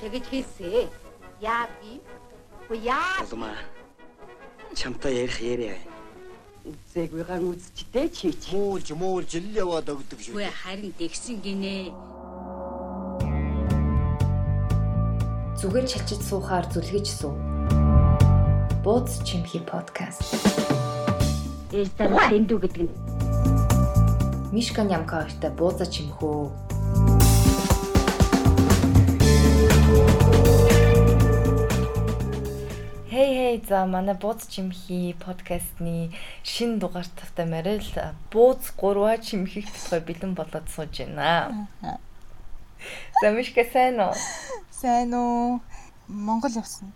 [0.00, 0.88] Тэгэж хэлсэн.
[1.40, 2.00] Яа би?
[2.84, 3.24] Яа?
[3.24, 3.56] Улмаа.
[4.74, 5.76] Чамтай ярих яриа.
[6.64, 8.54] Үзээгүй ган үзчтэй чи чи.
[8.54, 10.36] Муулж муулж л яваад өгдөг шүү.
[10.36, 11.90] Үгүй харин тэгсэн гинэ.
[15.58, 17.34] Зүгээр чачиж суухаар зүлгэж суу.
[18.84, 20.36] Бууз чимхи подкаст.
[21.72, 23.09] Ээлтэр дэндүү гэдэг нь.
[24.52, 26.50] Мишка нямка хоёртой бууза чимхөө.
[33.10, 36.10] Хей хей за манай бууз чимхи подкастны
[36.42, 37.86] шин дугаар тавтай марил
[38.32, 41.68] бууз гурваа чимхийг битгой бэлэн болоод сууж байна.
[43.22, 44.14] За Мишка сайн уу?
[44.74, 45.60] Сайн уу?
[46.08, 46.90] Монгол явсан.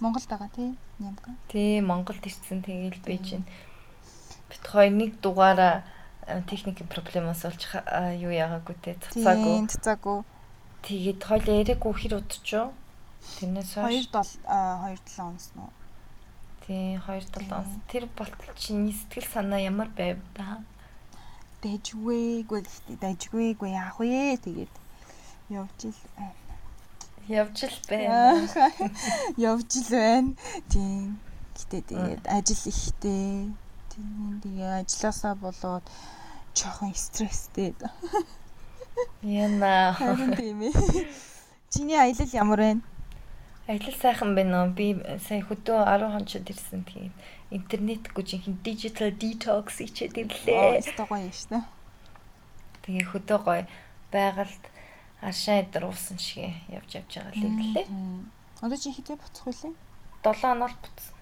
[0.00, 0.72] Монголд байгаа тий?
[0.98, 1.36] Нямка.
[1.52, 3.44] Тий, Монголд ирсэн тэгэл байж байна.
[4.48, 5.84] Бит хоёр нэг дугаараа
[6.26, 7.62] техникийн проблемоос болж
[8.18, 9.66] юу яагаагүй те цацаагүй.
[9.70, 10.18] Цацаагүй.
[10.82, 12.74] Тэгээд хоёул яриаггүй хэр удчихоо?
[13.38, 15.70] Тэрнээс хойш 2 2 7 онс нуу.
[16.66, 17.70] Тий, 2 7 онс.
[17.90, 20.62] Тэр болтол чиний сэтгэл санаа ямар байв та?
[21.62, 24.38] Дэжвээггүй гэхдээ дэжвээггүй яах вэ?
[24.42, 24.74] Тэгээд
[25.50, 26.46] явж ил байна.
[27.26, 28.46] Явж л байна.
[29.38, 30.30] Явж л байна.
[30.70, 31.18] Тийм.
[31.56, 33.50] Гэтэ тэгээд ажил ихтэй.
[33.96, 35.84] Тийм тэгээ ажилласаа болоод
[36.52, 37.72] жоохон стресстэй.
[39.24, 39.96] Яна.
[39.96, 40.76] Харин тийм ээ.
[41.72, 42.82] Чиний аялал ямар байна?
[43.64, 44.76] Аялал сайхан байна уу?
[44.76, 47.16] Би сая хөдөө 10 хонцод ирсэн тэгээд
[47.56, 50.84] интернетгүй жинхэнэ digital detox хийчихэд ирлээ.
[50.84, 51.64] Өстой гоё юм шнэ.
[52.84, 53.64] Тэгээ хөдөө гоё
[54.12, 54.64] байгальд
[55.24, 57.86] аршаа идэр уусан шиг явж явж байгаа л ирлээ.
[58.60, 59.72] Одоо чи хитэ буцах үлээ?
[60.20, 61.15] 7 оноор буцсан.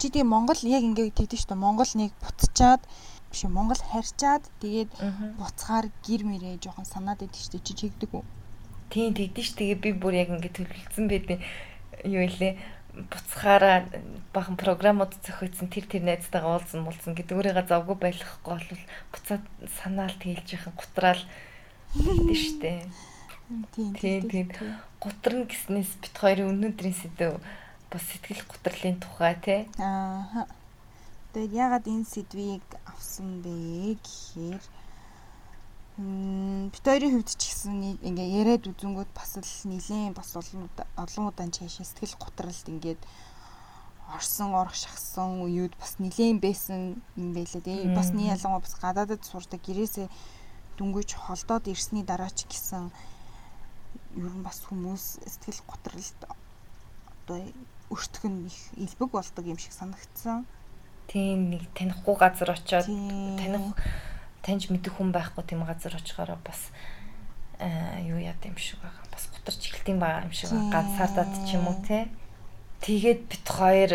[0.00, 1.60] Чи тэгээ Монгол яг ингэ тэгдэж шүү дээ.
[1.60, 2.80] Монгол нэг буцчаад
[3.28, 4.90] биш Монгол харьчаад тэгээд
[5.36, 7.66] буцахаар гэр мэрээ жоохон санаад байдаг шүү дээ.
[7.68, 8.24] Чи чигдэг үү?
[8.88, 11.38] Тийм тэгдэж ш тэгээ би бүр яг ингэ төлөвлөсөн байдیں۔
[12.08, 12.56] Юу илээ
[12.90, 13.86] буцахаараа
[14.32, 19.44] бахан програмууд зохиоцсон тэр тэр найзтайгаа уулзсан мулсан гэдэг өөрийгөө завгүй байлгахгүй бол буцаад
[19.78, 21.22] санаал тэгэлж яхан гутраал
[21.94, 22.88] тэгдэж штэ.
[23.70, 24.46] Тийм тийм.
[24.98, 27.38] Гутрна гэснээс бит хоёрын өнөөдрийн сэдв
[27.90, 29.60] бас сэтгэл гутралын тухай тий.
[29.78, 30.46] Аа.
[31.34, 34.62] Тэгээд ягаад энэ сэдвийг авсан бэ гэхээр
[36.72, 41.84] бит хоёрын хувьд ч гэсэн ингээ яриад үзэнгүүд бас л нилийн бас олон удаан чаашаа
[41.84, 43.02] сэтгэл гутралд ингээд
[44.14, 47.86] орсон орох шахсан үеуд бас нилийн байсан юм байлаа тий.
[47.94, 50.08] Бас нэг ялангуяа бас гадаадд сурдаг гэрээсээ
[50.78, 52.90] дүнгүйж холдоод ирсний дараа ч гэсэн
[54.18, 57.38] ер нь бас хүмүүс сэтгэл готролд одоо
[57.90, 60.46] өртөх нь их илбэг болдог юм шиг санагдсан.
[61.10, 63.74] Тийм нэг танихгүй газар очиод таних
[64.46, 66.70] таньж мэдэх хүн байхгүй тийм газар очихороо бас
[68.06, 69.04] юу яд юм шиг байгаа.
[69.10, 72.08] Бас гутарч эхэлтийн байгаа юм шиг ганцаардаад ч юм уу те.
[72.80, 73.90] Тэгээд бит хоёр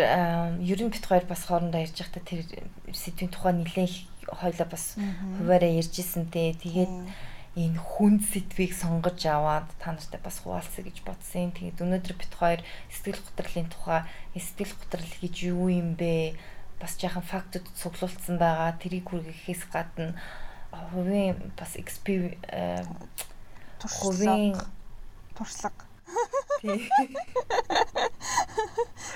[0.62, 2.46] ер нь бит хоёр бас хоорондоо ярьж байхдаа тэр
[2.94, 3.94] сэдвийн тухай нэлээд
[4.30, 4.94] хойлоо бас
[5.40, 6.54] хуваараа ярьж исэн те.
[6.54, 6.94] Тэгээд
[7.56, 11.56] энэ хүн сэдвийг сонгож аваад та нартай бас хуваалцъя гэж бодсон.
[11.56, 12.60] Тэгээд өнөөдөр бит хоёр
[12.92, 14.00] сэтгэл готролын тухай
[14.36, 16.36] сэтгэл готрол гэж юу юм бэ?
[16.80, 18.76] бас жаахан фактууд цуглуулсан байгаа.
[18.76, 20.14] Тэрийг хүргэхээс гадна
[20.92, 22.36] хувийн бас XP
[23.80, 24.56] хувийн
[25.36, 25.84] туршлага.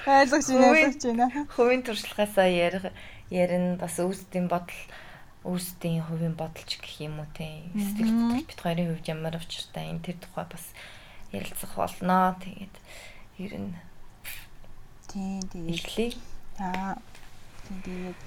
[0.07, 1.27] Ойлгож байна, ойлгож байна.
[1.57, 2.85] Хувийн туршлагаасаа ярих
[3.31, 4.81] ярина бас өөрсдийн бодол
[5.45, 7.65] өөрсдийн хувийн бодолч гэх юм уу те.
[7.73, 10.65] Сэтгэл хөдлөл бит хоёрын хувьд ямар учиртай энэ тэр тухай бас
[11.33, 12.37] ярилцах болно.
[12.43, 12.75] Тэгээд
[13.41, 13.73] ер нь
[15.09, 16.13] тийм тэгээд эхлэе.
[16.61, 17.01] Аа
[17.71, 18.19] Тэгээд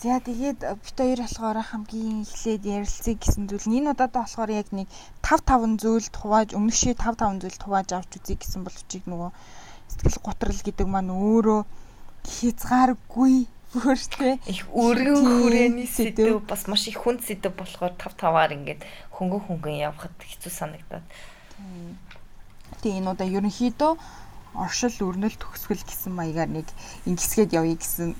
[0.00, 4.88] за тэгээд бит хоёр болохоор хамгийн эхлээд ярилцъя гэсэн зүйл энэ удаад болохоор яг нэг
[5.20, 9.30] 5 5 зүйлд хувааж өмнөшөө 5 5 зүйлд хувааж авч үзье гэсэн боловчиг нөгөө
[9.92, 11.60] сэтгэл готрол гэдэг маань өөрөө
[12.24, 13.34] хязгааргүй
[13.72, 18.80] бүртэй их өргөн хүрээний сэдв бас маш их хүнд сэдв болохоор 5 5-аар ингээд
[19.12, 21.04] хөнгөн хөнгөн явхад хэцүү санагдаад.
[22.80, 23.92] Тэгээ энэ удаа ерөнхийдөө
[24.56, 26.66] оршил өрнөл төгсгөл гэсэн маягаар нэг
[27.04, 28.16] ингэсгээд явъя гэсэн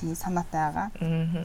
[0.00, 0.88] тийм санаатай байгаа.
[1.04, 1.44] Аа.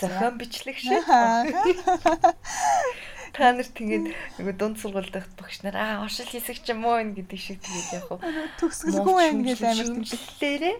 [0.00, 1.04] Зохион бичлэг шиг.
[3.32, 4.06] Та нар тэгээд
[4.38, 7.58] нөгөө дунд сургуульд байхад багш нар аа оршил хэсэг ч юм уу энэ гэдэг шиг
[7.60, 8.20] тэгээд яг хуу
[8.60, 10.76] төгсгөлгүй байх гэж амар тэмдэглэлээрээ.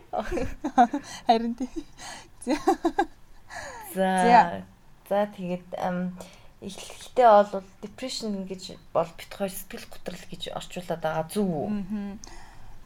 [1.28, 1.84] Харин тийм.
[3.94, 4.64] За.
[5.08, 5.68] За тэгээд
[6.60, 11.68] эхлэлтэй бол depression гэж бол бит хоёр сэтгэл готрол гэж орчуулад байгаа зүг үү?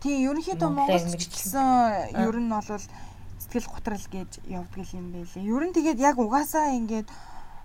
[0.04, 2.84] Тийм ерөнхийдөө гэсэн ер нь бол
[3.40, 5.48] сэтгэл готрал гэж явдаг юм байлээ.
[5.48, 7.08] Ер нь тэгээд яг угаасаа ингээд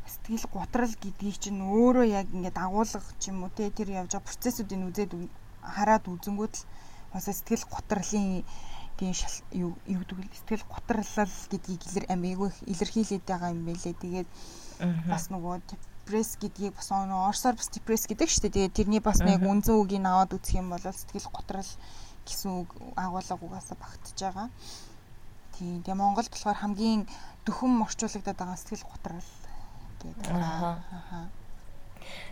[0.07, 4.29] сэтгэл гутрал гэдгийг чинь өөрөө яг ингээд агуулга ч юм уу те тэр явж байгаа
[4.29, 5.11] процессуудыг үзээд
[5.61, 6.65] хараад үзэнгүүт л
[7.11, 8.43] бас сэтгэл гутралын
[8.97, 9.13] тийм
[9.53, 10.25] юу гэдэг вэ?
[10.33, 13.95] Сэтгэл гутралал гэдгийг илэр амигүй илэрхийлээд байгаа юм байлээ.
[14.01, 14.29] Тэгээд
[15.11, 18.53] бас нөгөө депресс гэдгийг бас нөгөө орсоор бас депресс гэдэг шүү дээ.
[18.55, 21.71] Тэгээд тэрний бас нэг үнзэн үгийг аваад үзэх юм бол сэтгэл гутрал
[22.25, 24.49] гэсэн үг агуулга угаасаа багтж байгаа.
[25.57, 25.81] Тийм.
[25.85, 27.05] Тэгээ Монголд болохоор хамгийн
[27.45, 29.29] дөхөм орчуулагдаад байгаа сэтгэл гутрал
[30.15, 30.33] гэдэг.
[30.35, 31.27] Аа.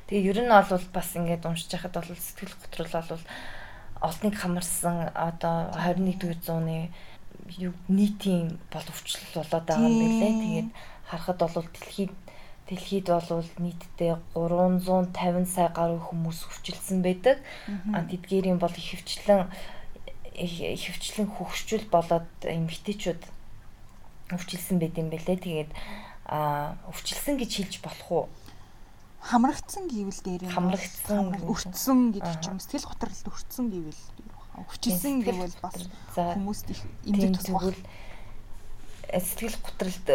[0.08, 3.24] Тэгээ ер нь бол бас ингээд уншиж байхад бол сэтгэл готрол бол
[4.02, 5.10] олныг хамарсан.
[5.16, 6.94] Одоо 21-р зууны
[7.90, 10.34] нийтийн бол өвчлөл болоод байгаа юм билээ.
[10.44, 10.70] Тэгээд
[11.10, 12.14] харахад бол дэлхийд
[12.70, 17.38] дэлхийд бол нийтдээ 350 сая гаруй хүмүүс өвчлсөн байдаг.
[17.94, 19.50] А тэдгээрийн бол их хвчлэн
[20.34, 23.22] их хвчлэн хөгшчүүл болоод эмгтээчүүд
[24.34, 25.38] өвчлсөн байд юм билээ.
[25.38, 25.72] Тэгээд
[26.26, 28.26] а өвчлсөн гэж хэлж болох уу?
[29.26, 32.62] хамрагдсан гэвэл дээр юм хамрагдсан өртсөн гэдэг ч юм.
[32.62, 34.02] Сэтгэл готролд өртсөн гэвэл
[34.62, 35.78] өвчлсөн гэвэл бас
[36.14, 37.74] хүмүүст их эмзэг тусах.
[39.10, 40.08] сэтгэл готролд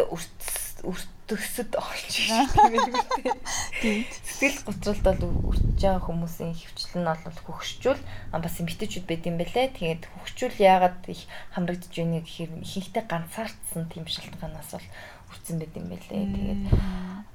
[0.81, 3.35] өртөгсөд орж байгаа.
[3.83, 8.01] Сэтгэл готролд бол өртөж байгаа хүмүүсийн хөвчлөл нь бол хөгшчүүл.
[8.31, 9.75] Бас эмгтээчүүд байд юм бэлээ.
[9.75, 14.87] Тэгээд хөгшчүүл яагаад их хамрагдж байна гэхээр ихэнхдээ ганцаардсан тийм шалтгаанаас бол
[15.31, 16.27] хүрсэн байт юм байлээ.
[16.35, 16.63] Тэгээд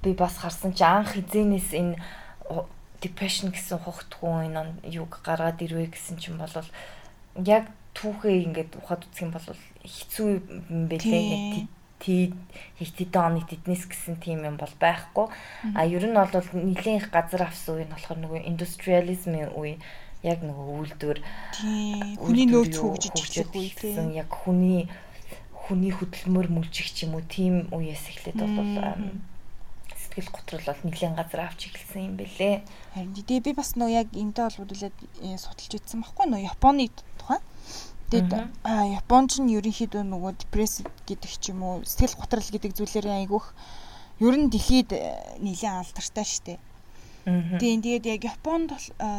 [0.04, 1.96] би бас харсан чи анх хизэнээс энэ
[3.00, 6.52] depression гэсэн хухтгүй энэ юг гаргаад ирвэ гэсэн чинь бол
[7.40, 9.48] яг түүхээ ингээд ухаад үзэх юм бол
[9.84, 10.28] хэцүү
[10.68, 11.66] юм байлээ.
[11.96, 12.36] Тий
[12.76, 15.26] хэдэн оны тэднээс гэсэн тийм юм бол байхгүй.
[15.72, 19.80] А ер нь бол нэлийн их газар авсан үе нь болохоор нөгөө индустриализмын үе
[20.20, 21.18] яг нөгөө үйлдвэр
[22.20, 23.16] хүний нөөц хөгжиж
[23.52, 24.88] ирсэн яг хүний
[25.66, 28.72] хүний хөдөлмөр мүлжих ч юм уу тийм үеэс эхлээд бол
[30.16, 32.64] сэтгэл готрол бол нэлийн газар авч эхэлсэн юм бэлээ.
[32.94, 37.40] Харин тэгээ би бас нөө яг энтэй холбогдуулаад э, судалж үзсэн байхгүй нөө Японы тухай.
[38.08, 38.30] Тэгээд
[39.02, 43.46] Японч нь ерөнхийдөө нөгөө депресс гэдэг ч юм уу сэтгэл готрол гэдэг зүйлээрээ айгүйх
[44.22, 46.56] ер нь дэлхийд э, нэлийн алдартай штэ.
[47.26, 48.70] Тийм тэгээд яг Японд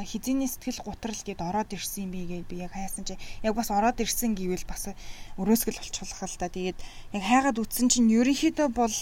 [0.08, 3.68] хизээний сэтгэл гутрал гээд ороод ирсэн юм би гээд би яг хайсан чи яг бас
[3.68, 4.96] ороод ирсэн гэвэл бас
[5.36, 6.48] өрөөсгөл болчихлох л да.
[6.48, 6.80] Тэгээд
[7.12, 8.96] яг хайгаад үтсэн чинь ерөнхийдөө бол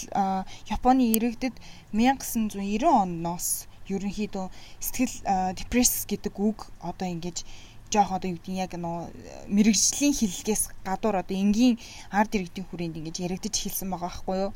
[0.66, 1.54] Японы иргэдэд
[1.94, 4.50] 1990 оноос ерөнхийдөө
[4.82, 7.46] сэтгэл депресс гэдэг үг одоо ингэж
[7.94, 9.06] жоох одоо юу гэдэг яг нөө
[9.54, 11.78] мэрэгжлийн хиллгээс гадуур одоо энгийн
[12.10, 14.52] ард иргэдийн хүрээнд ингэж яригдчих хэлсэн байгаа байхгүй юу?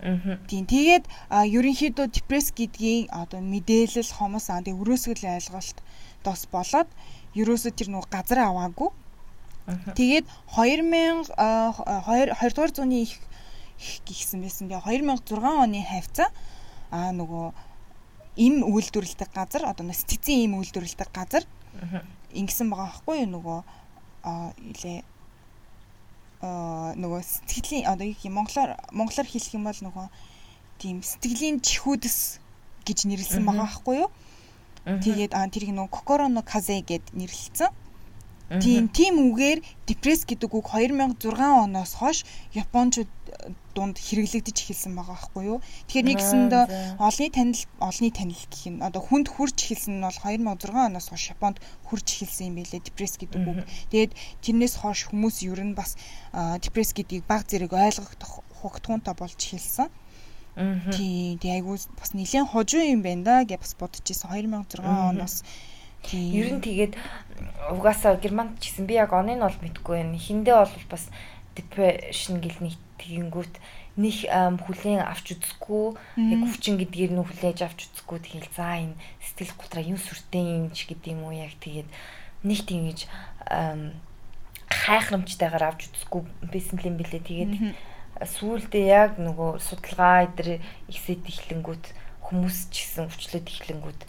[0.00, 5.78] Тийм тэгээд ерөнхийдөө депресс гэдгийг одоо мэдээлэл хомос аа тэг өрөөсгөл ойлголт
[6.24, 6.90] дос болоод
[7.34, 8.90] ерөөсөө тэр нэг газар аваагүй.
[9.96, 13.16] Тэгээд 2000 2 дугаар зууны их
[14.04, 14.68] гихсэн байсан.
[14.68, 16.28] Тэгээ 2006 оны хавцаа
[16.90, 17.46] аа нөгөө
[18.36, 21.44] им үйлдвэрлэдэг газар одоо сэтгцийн им үйлдвэрлэдэг газар
[22.34, 23.58] ингэсэн байгаа байхгүй юу нөгөө
[24.26, 25.02] аа илээ
[27.00, 30.06] нөгөө сэтгэлийн одоо юу монголоор монголоор хэлэх юм бол нөгөө
[30.78, 32.40] тийм сэтгэлийн чихүүдс
[32.84, 34.10] гэж нэрлсэн байгаа байхгүй юу?
[34.84, 37.72] Тэгээд аа тэрийг нөгөө Kokorono Kaze гэд нэрлэлсэн.
[38.44, 43.08] Тийм тийм үгээр депресс гэдэг үг 2006 оноос хойш японочууд
[43.74, 45.58] дунд хэрэглэгдэж эхэлсэн байгаа байхгүй юу.
[45.88, 46.64] Тэгэхээр нэг гэсэндээ
[47.00, 48.76] олны танил олны танил гэх юм.
[48.84, 51.56] Одоо хүнд хүрч эхэлсэн нь бол 2006 оноос хойш Японд
[51.88, 53.60] хүрч эхэлсэн юм байлээ депресс гэдэг үг.
[53.90, 54.12] Тэгээд
[54.44, 55.96] тэрнээс хойш хүмүүс ер нь бас
[56.62, 58.12] депресс гэдгийг баг зэрэг ойлгох
[58.62, 59.88] хугтгуунтай болж эхэлсэн.
[60.54, 65.42] Тийм, тий айгуу бас нэлээд хожуу юм байна да гэж бас бодож ирсэн 2006 оноос
[65.42, 65.73] Тийм.
[66.12, 66.94] Ер нь тэгээд
[67.72, 70.18] угаасаа Германд ч гэсэн би яг оныг нь бол мэдгүй байна.
[70.20, 71.08] Хиндээ бол бас
[71.56, 73.54] depression гэл нэг тэгэнгүүт
[73.96, 75.96] нэг хүлээн авч үзэхгүй.
[76.18, 78.18] Яг хүчин гэдгээр нь хүлээж авч үзэхгүй.
[78.20, 81.88] Тэгэл за энэ сэтгэл готроо юм сүртэй юм ч гэдэг юм уу яг тэгээд
[82.44, 83.08] нэг тийгэж
[84.68, 87.22] хайхрамжтайгаар авч үзэхгүй байсан юм билээ.
[87.22, 87.52] Тэгээд
[88.22, 91.84] сүүлдээ яг нөгөө судалгаа эдэр ихсэд ихлэнгүүт
[92.22, 94.00] хүмүүс ч гэсэн өвчлөд ихлэнгүүт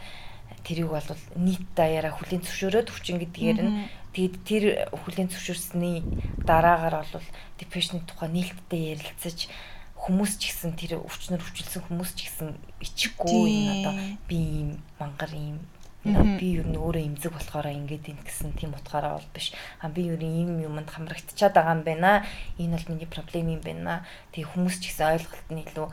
[0.65, 3.73] тэрийг бол нийт даяараа хүлийн зөвшөөрөөд хүчин гэдгээр нь
[4.17, 6.01] тэгээд тэр хүлийн зөвшөөрсний
[6.49, 7.27] дараагаар бол
[7.61, 9.47] depression тухай нээлттэй ярилцаж
[9.95, 12.49] хүмүүс ч гэсэн тэр өвчнөр өвчлсөн хүмүүс ч гэсэн
[12.83, 13.93] ичихгүй энэ одоо
[14.27, 14.69] би ийм
[14.99, 15.57] мангар ийм
[16.05, 19.49] би юу н өөрөө имзэг болохоор ингээд ин гэсэн тийм утгаараа бол биш.
[19.81, 22.21] А би юу ийм юмд хамрагдчихад байгаа юм байна.
[22.61, 24.05] Энэ бол миний проблем юм байна.
[24.29, 25.87] Тэгээ хүмүүс ч гэсэн ойлголт нь илүү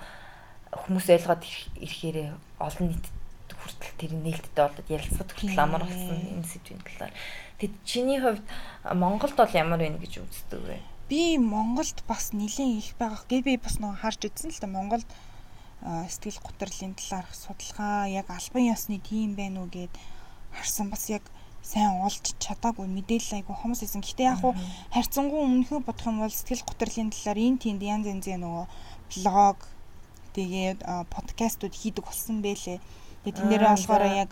[0.84, 1.42] хүмүүс ойлгоод
[1.80, 2.16] ирэхээр
[2.60, 3.06] олон нийт
[3.62, 7.14] хүртэл тэр нээлттэй болоод ярилцахад хүртэл амар болсон энэ сэдвийн талаар.
[7.62, 8.46] Тэгэд чиний хувьд
[8.90, 10.78] Монголд бол ямар байна гэж үздэг вэ?
[11.06, 13.22] Би Монголд бас нэлийн их байгаа.
[13.30, 15.08] Гэ би бас нөгөө харж үзсэн л да Монголд
[15.82, 19.90] сэтгэл гутралын талаарх судалгаа яг албан ёсны тийм байна уу гэд
[20.54, 21.22] харсан бас яг
[21.62, 24.02] сайн олж чадаагүй мэдээлэл айгу хүмүүс исэн.
[24.02, 24.54] Гэтэ яг хуу
[24.94, 28.66] харьцангуй өмнөхөө бодох юм бол сэтгэл гутралын талаар энэ тэнд янз янзын нөгөө
[29.10, 29.58] блог
[30.34, 30.80] тэгээд
[31.14, 32.78] подкастууд хийдэг болсон байлээ.
[33.22, 34.30] Тэгээд тэн дээрээ Аа, болохоор яг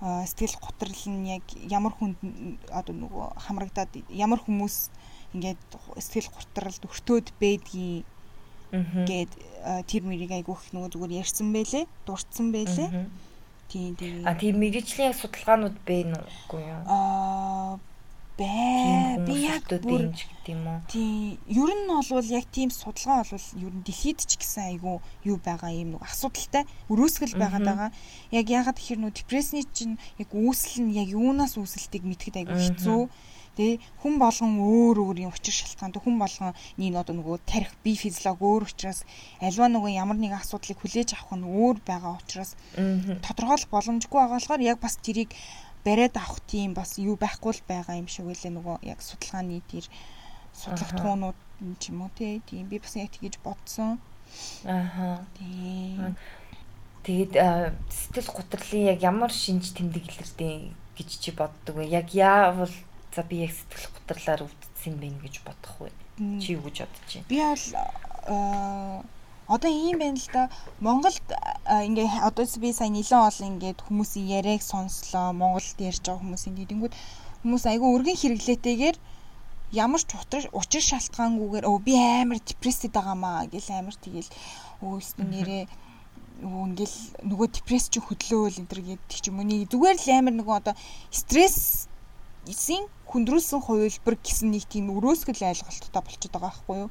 [0.00, 2.16] сэтгэл гутрал нь яг ямар хүнд
[2.72, 4.88] одоо нөгөө хамрагдаад ямар хүмүүс
[5.36, 5.60] ингээд
[6.00, 8.08] сэтгэл гутралд өртөөд байдгийг
[8.72, 9.32] гээд
[9.90, 12.88] тэр мэрийг айгүйх нөгөө зүгээр ярьсан байлээ дурдсан байлээ.
[13.68, 14.26] Тийм тийм.
[14.26, 16.18] А тийм мэрэгжлийн судалгаанууд байна
[16.48, 16.82] уугүй юу?
[16.88, 17.78] аа
[18.40, 20.80] бай би яг бүр гэдэг юм уу?
[20.88, 24.96] тийм ер нь бол яг тийм судалгаа бол ер нь дэлхийд ч гэсэн айгүй
[25.28, 27.92] юу байгаа юм нэг асуудалтай өрөөсгөл байгаа.
[28.32, 33.02] Яг ягаад тэгэхээр нөө депрессний чинь яг үүсэл нь яг юунаас үүсэлтийг мэдхэд айгүй хэцүү.
[33.58, 38.38] Тэ хүн болгон өөр өөрийн учир шалтгаантай хүн болгон нэг одоо нөгөө тарих бие физиолог
[38.38, 39.02] өөр учраас
[39.42, 42.54] альва нөгөө ямар нэгэн асуудлыг хүлээж авах нь өөр байгаа учраас
[43.26, 45.34] тодорхойлох боломжгүй байгаа болохоор яг бас тэрийг
[45.84, 49.84] бариад авах тийм бас юу байхгүй л байгаа юм шиг үлээ нөгөө яг судалгааны тэр
[50.52, 51.38] судлах туунууд
[51.80, 53.98] ч юм уу тий тийм би бас яг тэгэж бодсон
[54.64, 55.24] Ааха.
[55.38, 56.16] тийм
[57.00, 61.88] Тэгээд а, сэтгэл гутралын яг ямар шинж тэмдэг илэрдэг гэж чи боддог вэ?
[61.88, 62.68] Яг яавал
[63.16, 65.88] за би яг сэтгэл гутралаар өвдсөн бэ гэж бодох вэ?
[66.44, 67.28] Чи юу гэж бодож байна?
[67.32, 67.64] би бол
[68.28, 69.00] аа,
[69.54, 70.42] одоо ийм байна л да
[70.78, 71.26] Монголд
[71.66, 75.34] ингээ одоо би сайн нэлээд олон ингээд хүмүүсийн яриаг сонслоо.
[75.34, 76.94] Монголд ярьж байгаа хүмүүсийн тэгэнгүүт
[77.42, 78.96] хүмүүс айгүй өргөн хэрэглээтэйгээр
[79.84, 84.30] ямар ч учир учир шалтгаангүйгээр өө би амар депрессэд байгаамаа гэл амар тэгэл
[84.82, 85.64] өө өстө нэрээ
[86.40, 90.08] нөгөө ингээл нөгөө депресс чинь хөдлөөл энэ төр гэдэг ч юм уу нэг зүгээр л
[90.16, 90.74] амар нөгөө одоо
[91.12, 91.90] стресс
[92.48, 96.90] эсийн хүндрүүлсэн хувилбар гэсэн нэг тийм өрөөсгөл ойлголттой болчиход байгаа байхгүй юу.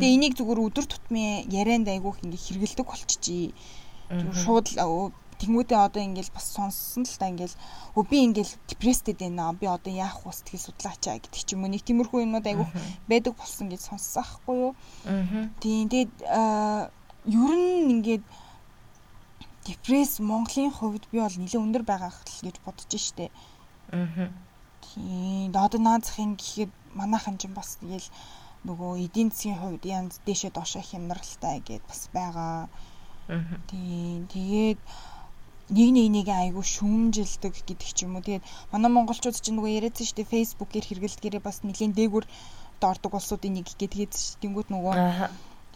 [0.00, 3.52] Тэгээ энийг зүгээр өдөр тутмын ярианд айгүйх ингээ хэрэгэлдэг болчихжээ.
[4.32, 4.66] Шууд
[5.38, 7.54] Тэнгүүдээ одоо ингээл бас сонссон л та ингээл
[7.94, 9.54] өө би ингээл депресстэд байна.
[9.54, 12.72] Би одоо яах вэ сэтгэл судлаачаа гэдэг ч юм уу нэг тиймэрхүү юмнууд айгүйх
[13.06, 14.72] байдаг болсон гэж сонссон ахгүй юу.
[15.62, 16.14] Тийм тэгээд
[17.30, 18.24] ер нь ингээд
[19.62, 23.30] депресс Монголын хувьд би бол нэлээд өндөр байгаа гэж бодож штэ.
[23.94, 24.34] Аа.
[24.88, 28.08] Тийм одоо наад захын гэхэд манайхан ч бас тэгэл
[28.68, 32.68] нөгөө эдийн засгийн хувьд янз дээшээ доошоо хямралтай гэд бас байгаа.
[33.28, 33.58] Аа.
[33.70, 34.80] Тийм тэгээд
[35.76, 38.24] нэг нэг нэг айгу шүүмжилдэг гэдэг ч юм уу.
[38.24, 42.24] Тэгээд манай монголчууд ч нөгөө яриадсан шүү дээ фэйсбүүкээр хэрэгэлдгээрээ бас нэлийн дээгүр
[42.80, 44.40] доордог улсуудын нэг гэдэг шүү.
[44.42, 44.94] Тэнгүүт нөгөө.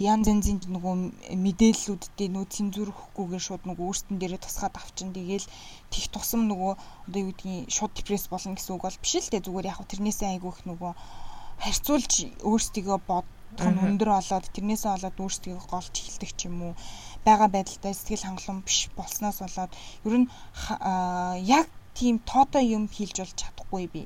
[0.01, 0.95] Янз янзын нөгөө
[1.37, 5.13] мэдээллүүдтэй нөгөө цензур өгөхгүйгээр шууд нөгөө өөртөн дээрээ тусгаад авчин.
[5.13, 5.47] Тэгээл
[5.93, 6.73] тех тусам нөгөө
[7.09, 9.91] одоо юу гэдгийг шууд депресс болно гэсэн үг бол биш л дээ зүгээр яг хөө
[9.93, 10.93] тэрнээсээ айгүйх нөгөө
[11.61, 16.75] харьцуулж өөрсдийгөө бодох нь өндөр болоод тэрнээсээ болоод өөрсдийгөө голж эхэлдэг ч юм уу.
[17.23, 19.73] Байгаа байдалтай сэтгэл хангалуун биш болсноос болоод
[20.09, 20.29] ер нь
[21.47, 24.03] яг тийм тоотой юм хийлж болж чадахгүй би.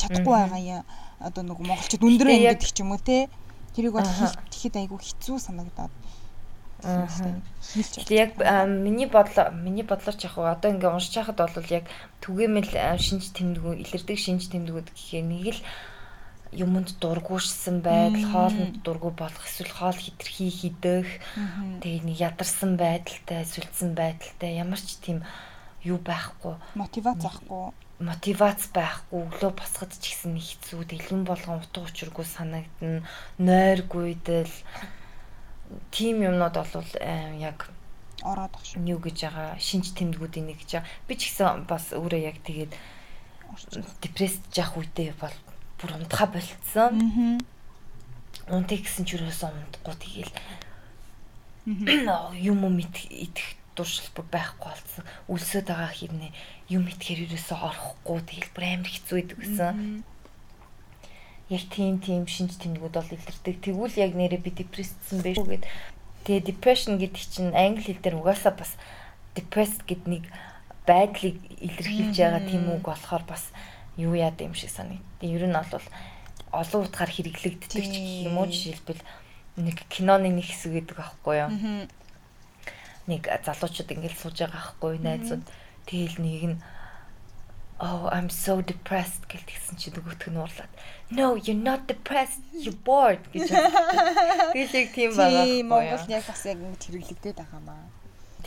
[0.00, 0.82] Чадахгүй байгаа юм.
[1.20, 3.28] Одоо нөгөө монголчууд өндөр байна гэдэг ч юм уу те.
[3.76, 4.08] Тэрийг бол
[4.56, 5.92] Хийхэд айгүй хэцүү санагдаад
[8.08, 8.32] яг
[8.68, 11.84] миний бодлоо миний бодлоор ч яг одоо ингээ уншиж хахад бол яг
[12.24, 15.60] түгээмэл шинж тэмдгүү илэрдэг шинж тэмдгүүд гэхээр нэг л
[16.52, 21.08] юмд дургуушсан байдал, хоолнд дургу болох эсвэл хоол хитрхи хидэх,
[21.82, 25.24] тэгээ нэг ядарсан байдалтай, сүлдсэн байдалтай ямар ч тийм
[25.82, 26.54] юу байхгүй.
[26.78, 33.08] Мотивац авахгүй мотивац байхгүй өглөө босоход ч нэг хэцүү дэлгэн болгон утга учиргүй санагдана.
[33.40, 34.52] Нойргүйдэл
[35.88, 36.90] тийм юмнууд бол
[37.40, 37.72] яг
[38.20, 38.84] ороод шүү.
[38.84, 40.90] юу гэж байгаа шинж тэмдгүүдийн нэг гэж байгаа.
[41.08, 42.72] би ч гэсэн бас өөрөө яг тэгээд
[44.04, 45.36] депресд жах үедээ бол
[45.80, 47.40] бүр унтахаа болцсон.
[48.52, 50.34] Унтыг гэсэн ч юусоо унтахгүй тэгээл.
[52.44, 55.04] Юм юм идэх идэх дуршил бүр байхгүй болсон.
[55.28, 56.32] Үлсөд байгаа хэрнээ
[56.72, 60.04] юм идэхээр юусоо орохгүй тэгэл бүр амар хэцүү идэг гэсэн.
[61.52, 63.56] Яг тийм тийм шинж тэмдгүүд бол илэрдэг.
[63.60, 65.64] Тэгвэл яг нэрээ би депрессдсэн байх шүү гэд.
[66.24, 68.74] Тэгээ depression гэдэг чинь англи хэл дээр угаасаа бас
[69.36, 70.24] depressed гэд нэг
[70.88, 73.54] байдлыг илэрхийлж байгаа тийм үг болохоор бас
[73.94, 75.04] юу яад юм шиг санагд.
[75.22, 75.86] Ер нь бол
[76.50, 79.02] олон утгаар хэрэглэгддэг ч гэх юм уу жишээлбэл
[79.62, 81.50] нэг киноны нэг хэсэг гэдэг аахгүй юу?
[83.06, 85.04] Нэг залуучууд ингээл сууж байгаа аахгүй юу?
[85.06, 85.44] Найзууд
[85.86, 86.58] тэгэл нэг нь
[87.78, 90.72] Oh, I'm so depressed гэлтгсэн чи нөгөөх нь уурлаад.
[91.12, 92.40] No, you're not depressed.
[92.56, 93.52] You're bored гэж.
[93.52, 95.44] Тэгэл яг тийм байгаа.
[95.44, 95.92] Тийм байхгүй?
[95.92, 97.84] Монгол яг бас яг ингэ хэрэглэгдээд байгаа маа.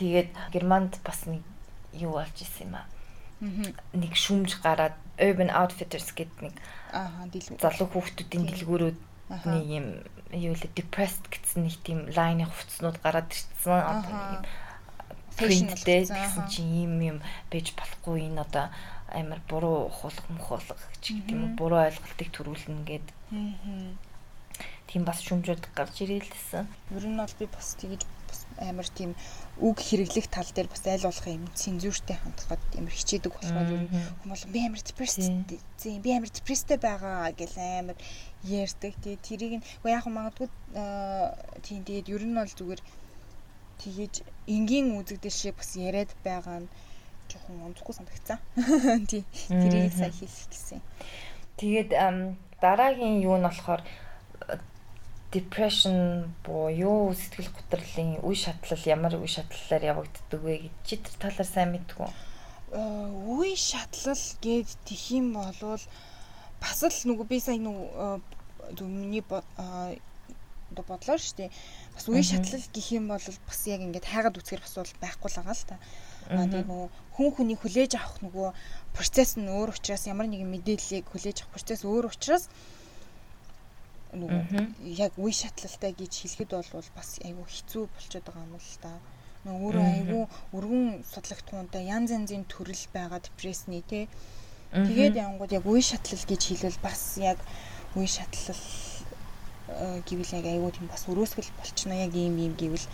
[0.02, 1.46] Тэгээд Германд бас нэг
[1.94, 2.90] юу болж исэн юм аа.
[3.94, 6.56] Нэг шүмж гараад Urban Outfitters гэдэг нэг
[7.62, 8.98] залуу хүүхдүүдийн дэлгүүрүүд
[9.30, 9.86] нэг юм
[10.34, 13.78] юу л depressed гэсэн нэг тийм лайны хувцснууд гараад ирсэн.
[13.78, 14.44] Одоо нэг юм
[15.38, 17.18] принттэй гэсэн чинь ийм юм
[17.50, 18.30] байж болохгүй.
[18.30, 18.74] Энэ одоо
[19.10, 23.08] амар буруу ухуулга мөхөлг ч гэдэг юм уу буруу ойлголтыг төрүүлнэ гэд.
[24.90, 26.66] Тийм бас шүмжүүд гарч ирээлсэн.
[26.94, 27.78] Ер нь бол би бас
[28.30, 29.12] тэгэж амар тийм
[29.58, 33.90] үг хэрэглэх тал дээр бас аль болох юм цензуртэй хандхад амар хичээдэг болохоор нь
[34.22, 35.26] хүмүүс би амар депрессд
[35.82, 37.98] зэн би амар депресстэй байгаа гэл амар
[38.46, 38.94] ярьдаг.
[39.02, 40.48] Тэгээ тэрийг нь яг магадгүй
[41.66, 42.82] тийм тэгээд ер нь бол зүгээр
[43.82, 44.14] тэгэж
[44.48, 46.72] энгийн үзэгдэл шиг бас яриад байгаа нь
[47.30, 48.40] жоохон онцгүй санагцсан.
[49.10, 49.24] Тий.
[49.48, 50.82] Тэрийг сайн хийх гэсэн.
[51.60, 51.92] Тэгээд
[52.62, 53.82] дараагийн юу нь болохоор
[55.32, 61.50] depression буюу сэтгэл готрлын үе шатлал ямар үе шатлалаар явагддаг вэ гэж чи тэр талаар
[61.50, 62.10] сайн мэдгүй.
[62.74, 65.86] Үе шатлал гэд тэх юм болвол
[66.58, 71.54] бас л нөгөө би сайн нөгөө миний бодлоор шүү дээ.
[71.94, 75.38] Бас үе шатлал гэх юм бол бас яг ингээд хайгаад үцгэр бас бол байхгүй л
[75.38, 75.78] байгаа л та.
[76.30, 78.50] Аа тэгээ нөгөө хүн хүний хүлээж авах нөгөө
[78.98, 82.50] процесс нь өөр учраас ямар нэгэн мэдээллийг хүлээж авах процесс өөр учраас
[84.14, 88.92] нөгөө яг үе шатлалтай гэж хэлэхэд бол бас айгүй хэцүү болчиход байгаа юм л та.
[89.46, 90.24] Нөгөө өөрөө айгүй
[90.58, 94.10] өргөн судлагтгуунтай янз янзын төрөл байгаа депрессний тий.
[94.74, 97.38] Тэгээд янгууд яг үе шатлал гэж хэлвэл бас яг
[97.94, 98.66] үе шатлал
[99.70, 102.88] э, гэвэл яг айгүй тийм бас өрөөсгөл болчихно яг ийм ийм гэвэл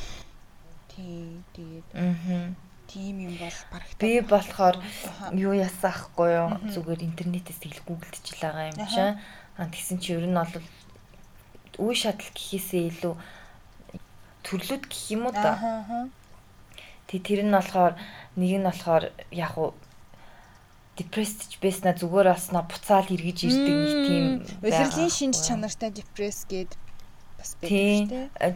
[0.92, 2.56] тий тэгээд аа
[2.88, 4.00] тийм юм бол барагтай.
[4.00, 4.78] Би болохоор
[5.34, 6.50] юу яасан ахгүй юу?
[6.70, 9.20] Зүгээр интернетээс тэгэл гуглдчихл байгаа юм чинь.
[9.58, 10.54] Аа тэгсэн чи ер нь бол
[11.80, 13.14] үе шатал гэхээсээ илүү
[14.46, 15.58] төрлүүд гэх юм уу да.
[17.10, 17.98] Тэг тэр нь болохоор
[18.38, 19.04] нэг нь болохоор
[19.34, 19.74] яг уу
[20.98, 24.26] депрессд байсна зүгээр басна буцаал эргэж ирдэг нэг тийм
[24.64, 26.72] удирдлагын шинж чанартай депресс гээд
[27.38, 28.02] бас байдаг тийм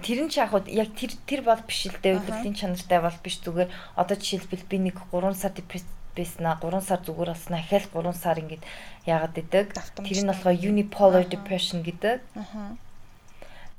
[0.06, 2.18] тэр нь ч яг яг тэр тэр бол биш л дээ.
[2.22, 3.38] Удирдлагын чанартай бол биш.
[3.44, 5.86] Зүгээр одоо жишээлбэл би нэг 3 сар депресс
[6.16, 8.64] байсна 3 сар зүгээр болсна ахаал 3 сар ингээд
[9.03, 9.68] яагаад идэг?
[10.00, 12.24] Тэр нь болохоор unipolar depression гэдэг.
[12.40, 12.79] Аа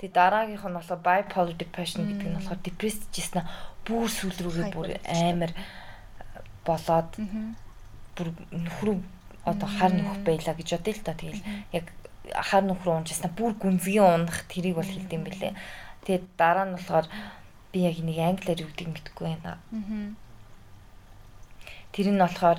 [0.01, 3.45] Тэгээ дараагийнх нь болохоор bipolar depression гэдэг нь болохоор depressed гэсэн
[3.85, 5.53] бүр сүүл рүүгээ бүр амар
[6.65, 7.13] болоод
[8.17, 8.97] бүр нөхрөө
[9.45, 11.13] одоо хар нөх байла гэж бодъё л та.
[11.13, 11.45] Тэгэл.
[11.73, 11.87] Яг
[12.33, 15.53] хар нөх рүү унжсна бүр гүнзгий унах тэрийг бол хэлдэм бэлээ.
[16.05, 17.07] Тэгээд дараа нь болохоор
[17.73, 19.61] би яг нэг англиар юу гэдгийг мэдэхгүй байна.
[21.93, 22.59] Тэр нь болохоор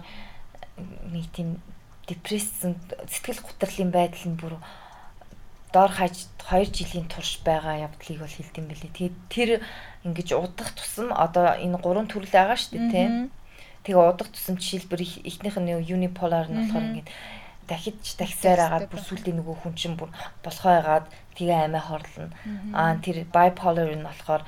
[1.13, 1.61] нэг тийм
[2.09, 2.75] депрессэн
[3.07, 4.57] сэтгэл гутралын байдал нь бүр
[5.71, 8.91] доор хаж 2 жилийн турш байгаа явдлыг бол хэлдэм билий.
[8.91, 9.49] Тэгээд тэр
[10.03, 13.13] ингэж удах тусам одоо энэ гурван төрөл байгаа шүү дээ тийм.
[13.87, 17.07] Тэгээ удах тусам жишээлбэл эхнийх нь unipolar нь болохоор ингэж
[17.71, 20.11] дахиж дахисаар агаад бүр сүлдээ нөгөө хүн чинь бүр
[20.43, 21.05] болохоо ягаад
[21.39, 22.27] тэгээ амиа хорлно.
[22.75, 24.43] Аа тэр bipolar нь болохоор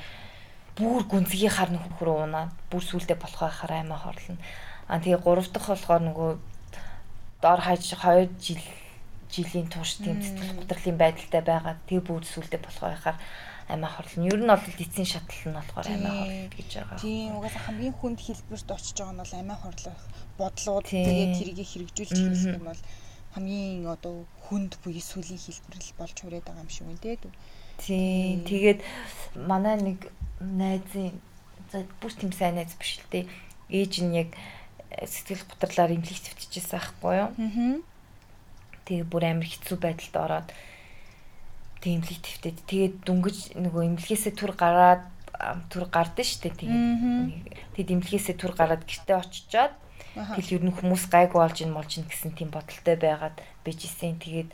[0.76, 4.38] бүр гүнзгий хар нөхөр рүү унаад бүр сүлдээ болохоо яхаар амиа хорлно.
[4.92, 6.30] Аа тэгээ гурав дахь болохоор нөгөө
[7.40, 8.60] доор хаж 2 жил
[9.34, 11.76] жилийн турш тийм сэтгэл готрлын байдалтай байгаа.
[11.90, 13.18] Тэг бүгд сүлдээ болох байхаар
[13.68, 14.30] амиа хорлно.
[14.30, 17.00] Ер нь бол эцсийн шатал нь болохоор амиа хорлол гэж байгаа.
[17.02, 20.02] Тийм угаасаа хамгийн хүнд хэлбэрт очиж байгаа нь бол амиа хорлох
[20.38, 22.82] бодлууд тэгээд тэрийг хэрэгжүүлж хэлэх юм бол
[23.34, 24.16] хамгийн одоо
[24.46, 27.18] хүнд буюу сүлийн хэлбэр л болж хүрээд байгаа юм шиг үн дээ.
[27.82, 28.80] Тийм тэгээд
[29.50, 30.00] манай нэг
[30.38, 31.18] найзын
[31.74, 33.26] за бүр тийм сайн найз биш л дээ.
[33.74, 34.30] Ээж нь яг
[34.94, 37.32] сэтгэл готрлоор имлэг твтчихсэн аахгүй юу?
[37.34, 37.93] Аа
[38.86, 40.50] Тэгээ бүр амар хэцүү байдалд ороод
[41.84, 45.04] тэмлэг твтэд тэгээд дүнгэж нөгөө имлэхээсээ түр гараад
[45.68, 46.84] түр гардаа штэ тэгээд
[47.76, 49.74] тэгээд имлэхээсээ түр гараад гэртээ очичоод
[50.16, 53.36] тэгэл ер нь хүмүүс гайгүй болж ин молж ин гэсэн тийм бодолтой байгаад
[53.68, 54.50] бижсэн тэгээд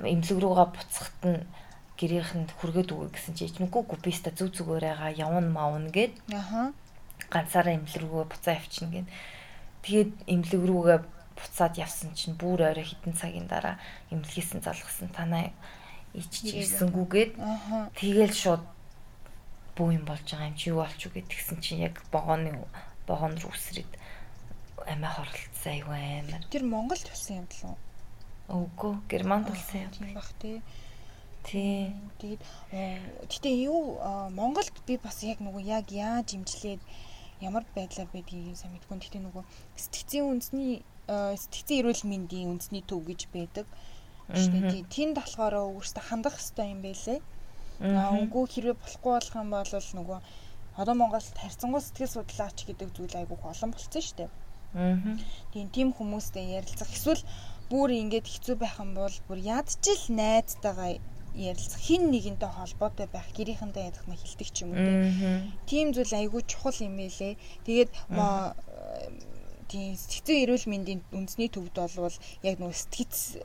[0.00, 1.40] имлэг рүүгээ буцахт нь
[2.02, 6.18] гэрийнхэнд хүргээд өгөө гэсэн чи ичмэггүй биста зүг зүгээр байгаа явна маавна гэд.
[7.30, 9.08] Ганцаараа имлэг рүүгээ буцаа явчихна гэд.
[9.86, 10.98] Тэгээд имлэг рүүгээ
[11.36, 13.76] буцаад явсан чинь бүр орой хитэн цагийн дараа
[14.12, 15.52] эмнэлгээс нь залгасан танаа
[16.12, 17.32] ичж ирсэнгүүгээд
[17.96, 18.64] тэгэл шууд
[19.76, 22.52] бүү юм болж байгаа юм чи юу болч уу гэдгсэн чинь яг богооны
[23.08, 23.92] богоон руу үсрээд
[24.84, 26.42] амиа хорлцсан айгүй амар.
[26.52, 28.68] Тэр Монголд болсон юм болов уу?
[28.68, 30.60] Үгүй, Германд болсон юм баг тий.
[31.48, 31.96] Тий.
[32.20, 32.42] Тэгээд
[33.32, 33.96] гэтээ юу
[34.36, 36.82] Монголд би бас яг нөгөө яг яаж имжлээд
[37.40, 39.00] ямар байдлаар байдгийг сайн мэдгүй.
[39.00, 39.42] Гэтээ нөгөө
[39.80, 43.66] сэтгцийн үндэсний Э, сэтгцэн эрүүл мэндийн үндэсний төв гэж байдаг.
[44.30, 47.18] Штэ тэнд болохоор өөрөөсөө хандах хэрэгтэй юм байлээ.
[47.82, 50.18] Аа үгүй хэрвээ болохгүй болох юм бол нөгөө
[50.80, 54.30] одоо Монголд харьцангуй сэтгэл судлаач гэдэг зүйл айгүй олон болцсон штэ.
[54.74, 54.96] Аа.
[55.52, 57.22] Тийм тийм хүмүүстэй ярилцах эсвэл
[57.68, 60.96] бүр ингэж хэцүү байх юм бол бүр ядчил найзтайгаа
[61.34, 65.44] ярилцах хин нэгэнтэй холбоотой байх гэрийнхэнтэй ядах нь хилдэг ч юм уу.
[65.68, 67.36] Тийм зүйл айгүй чухал юм байлээ.
[67.66, 68.56] Тэгээд мо
[69.72, 73.40] тийм сэтгцэн эрүүл мэндийн үндэсний төвд болвол яг нөгөө сэтгц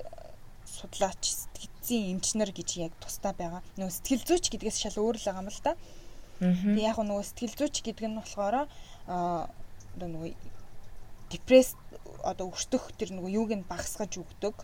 [0.68, 3.64] судлаач сэтгцийн эмчнэр гэж яг тусдаа байгаа.
[3.80, 5.74] Нөгөө сэтгэл зүйч гэдгээс шал өөр л байгаа юм л да.
[6.44, 8.56] Тэг яг нөгөө сэтгэл зүйч гэдэг нь болохоор
[9.08, 9.48] аа
[9.96, 10.36] нөгөө
[11.32, 11.80] депресс
[12.28, 14.56] одоо өртөх тэр нөгөө юуг нь багасгаж өгдөг.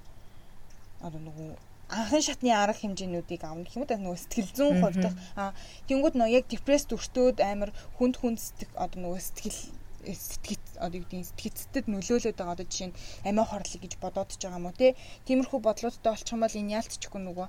[0.99, 1.56] Одоо нөгөө
[1.93, 5.06] анхан шатны арга хэмжээнүүдийг авна гэх юм да нөгөө сэтгэл зүйн хувьд
[5.39, 5.54] а
[5.88, 8.39] тэнгууд нөгөө яг депресс өртөөд амар хүнд хүнд
[8.76, 9.60] одоо нөгөө сэтгэл
[10.07, 12.97] сэтгэц одоо юу гэдэг сэтгэцтэд нөлөөлөд байгаа одоо жишээ нь
[13.29, 14.95] амиа хорлог гэж бодоод ч байгаа юм уу те
[15.27, 17.47] тиймэрхүү бодлуудтай болчих юм бол энэ яалтчгүй нөгөө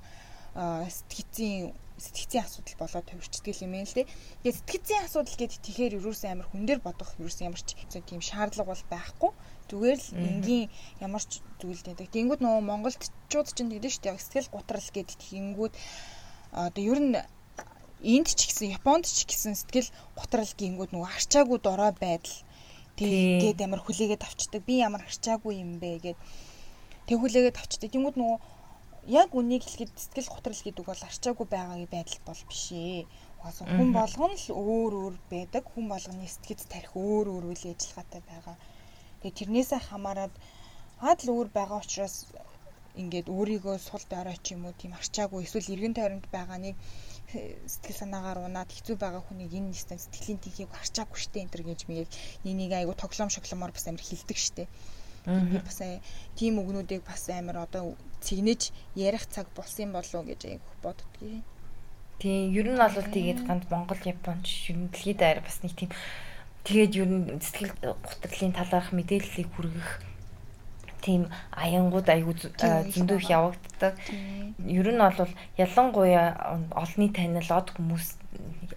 [0.55, 4.07] сэтгэцийн сэтгцийн асуудал болоод төвчдөг юм ээ л дээ.
[4.43, 7.71] Тэгээд сэтгцийн асуудал гэдэг тэгэхээр ерөөсөн амар хүн дээр бодох ерөөсөн ямар ч
[8.03, 9.31] тийм шаардлага бол байхгүй.
[9.71, 10.67] Зүгээр л энгийн
[10.99, 12.11] ямар ч зүйл гэдэг.
[12.11, 14.19] Тэнгүүд нөгөө монголчууд ч гэдэг шүү дээ.
[14.19, 15.73] Сэтгэл гутрал гэдэг тэнгүүд
[16.51, 17.15] одоо ер нь
[18.03, 19.89] энд ч гэсэн Японд ч гэсэн сэтгэл
[20.19, 22.37] гутрал гингүүд нөгөө арчаагүй дорой байдал
[22.99, 24.61] тэгээд амар хүлээгээд авчдаг.
[24.67, 26.17] Би ямар арчаагүй юм бэ гэд
[27.07, 27.89] тэг хүлээгээд авчдаг.
[27.91, 28.37] Тэнгүүд нөгөө
[29.19, 33.05] яг үнийг хэлэхэд сэтгэл готрол гэдэг бол арчаагүй байгаагийн байдал бол биш ээ.
[33.39, 35.63] Угаасаа хүн болгоно л өөр өөр байдаг.
[35.69, 38.57] Хүн болгоны сэтгэц тарих өөр өөр үйл ажиллагаатай байгаа.
[39.21, 40.33] Тэгээ тэрнээсээ хамаарад
[41.03, 42.15] хаад л өөр байгаа учраас
[43.01, 46.81] ингээд өөрийгөө сул дорой ч юм уу тийм арчаагүй эсвэл эргэн тойронд байгаа нэг э,
[47.33, 51.81] сэтгэл санаагаар унаад хэцүү байгаа хүнийг энэ нэстэн сэтгэлийн тихийг арчаагүй штэ энэ төр гэж
[51.89, 52.09] мийг
[52.45, 54.69] нэг нэг айгу тоглоом шогломоор бас амир хилдэг штэ.
[55.25, 55.81] Би бас
[56.37, 61.41] тийм өгнүүдийг бас амар одоо цэгнэж ярих цаг болсон болов уу гэж аяг боддгийг.
[62.21, 65.91] Тийм, ер нь бол тэгээд ганд Монгол, Японч дэлхийд аяар бас нэг тийм
[66.63, 70.14] тэгээд ер нь сэтгэл гутралын талаарх мэдээллийг хүргэх
[71.05, 72.33] тийм аянгууд аягүй
[72.89, 73.93] зөндөө их явагддаг.
[74.65, 75.29] Ер нь бол
[75.61, 78.17] ялангуяа олонний танил од хүмүүс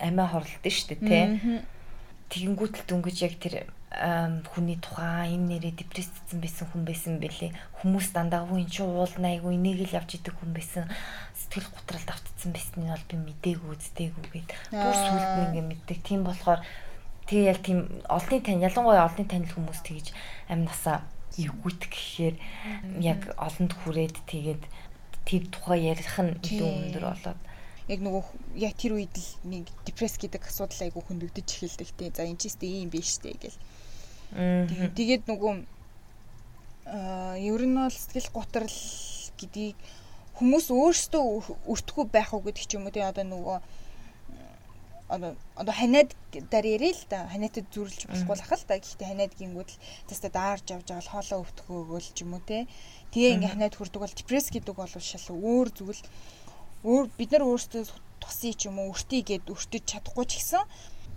[0.05, 1.65] амиа хорлолтой шүү дээ, тий.
[2.29, 3.55] Тэгэнгүүтэл дүнгэж яг тэр
[3.89, 7.57] хүний тухай энэ нэрээ депрессцсэн байсан хүн байсан бэлээ.
[7.81, 10.85] Хүмүүс дандаа үн чи уулна айгу энийг л явж идэг хүн байсан.
[11.33, 14.51] Сэтгэл готролд автцсан байсныг бол би мдээгүй үздээгүй гэд.
[14.77, 15.99] Бүр сүлд нь ингээ мэддэг.
[16.05, 16.61] Тийм болохоор
[17.33, 20.13] тэгээ яг тийм олонний тань ялангуяа олонний танил хүмүүс тэгж
[20.53, 21.01] амь насаа
[21.39, 22.37] эвгүйт гэхээр
[23.01, 24.63] яг олонд хүрээд тэгээд
[25.29, 27.41] тэр тухай ярих нь илүү өндөр болоод
[27.89, 28.23] яг нөгөө
[28.61, 32.13] яг тэр үед л нэг депресс гэдэг асуудал айгу хөндөгдөж эхэлдэг тий.
[32.13, 33.59] За энэ ч гэсэн ийм биш дээ гэл.
[34.93, 35.53] Тэгээд нөгөө
[36.93, 38.77] аа ер нь бол сэтгэл готрал
[39.41, 39.77] гэдгийг
[40.37, 41.25] хүмүүс өөрсдөө
[41.65, 43.57] өртгөө байх уу гэдэг ч юм уу тий одоо нөгөө
[45.09, 46.13] одоо ханиад
[46.53, 47.29] дараа ярил л да.
[47.33, 51.41] Ханиатад зүрлж болохгүй л ахал та гэхдээ ханиад гингүүд л теста даарж авч байгаа хоолоо
[51.49, 52.69] өвтгөөгөө л ч юм уу те.
[53.17, 56.03] Тэгээ ингээ ханиад хүрдэг бол депресс гэдэг бол шал өөр зүйл.
[56.85, 57.83] Өөр бид нар өөрсдөө
[58.21, 60.63] тусъя ч юм уу өртөе гэд өртөж чадахгүй ч гэсэн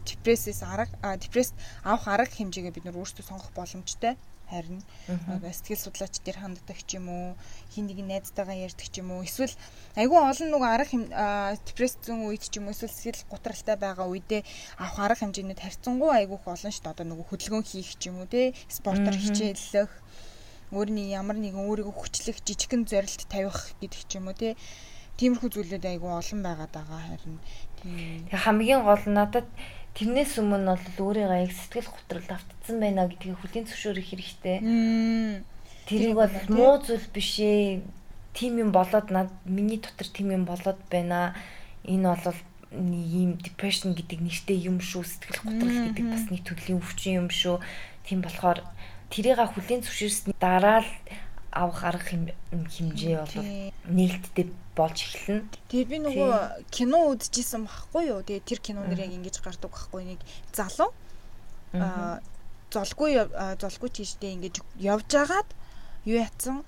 [0.07, 1.51] депрессээс арга депресс
[1.83, 4.15] авах арга хэмжээгээ бид нар өөрсдөө сонгох боломжтой
[4.51, 4.83] харин.
[5.07, 7.39] Сэтгэл судлаач дээр ханддаг ч юм уу
[7.71, 9.23] хин нэг найзтайгаа ярьдаг ч юм уу.
[9.23, 9.55] Эсвэл
[9.95, 14.43] айгүй олон нэг арга депрессцэн үед ч юм уу эсвэл сэтгэл гутралтай байгаа үедээ
[14.77, 16.93] авах арга хэмжээнүүд харьцангуй айгүйх олон шүү дээ.
[16.93, 19.91] Одоо нөгөө хөдөлгөөн хийх ч юм уу те спортоор хичээллэх
[20.75, 24.59] өөрний ямар нэгэн өөрийгөө хүчлэх жижигхэн зорилт тавих гэдэг ч юм уу те
[25.19, 27.37] тиймэрхүү зүйлүүд айгүй олон байгаад байгаа харин.
[27.83, 29.47] Тийм хамгийн гол надад
[29.91, 34.57] Тэрнээс өмнө бол өөрийгөө яг сэтгэл готрол автцсан байна гэдгийг хүлийн зөвшөөрөх хэрэгтэй.
[35.87, 37.83] Тэрийг бол муу зүйл биш ээ.
[38.31, 41.35] Тим юм болоод над миний дотор тим юм болоод байна.
[41.83, 42.39] Энэ бол
[42.71, 45.03] ийм depression гэдэг нэртэй юм шүү.
[45.03, 47.59] Сэтгэл готрол гэдэг бас нэг төрлийн өвчин юм шүү.
[48.07, 48.63] Тийм болохоор
[49.11, 50.91] тэрийг хүлийн зөвшөөрсний дараа л
[51.51, 53.35] авах арга хэмжээ бол
[53.91, 55.47] нээлттэй болж эхэлнэ.
[55.67, 56.31] Тэгээд би нөгөө
[56.71, 58.19] кино үзчихсэн байхгүй юу?
[58.23, 60.19] Тэгээд тэр кинон дэр яг ингэж гардаг байхгүй нэг
[60.55, 60.91] залуу
[61.75, 62.23] аа
[62.71, 63.19] золгүй
[63.59, 65.49] золгүй тийшдээ ингэж явж агаад
[66.07, 66.63] юу ятсан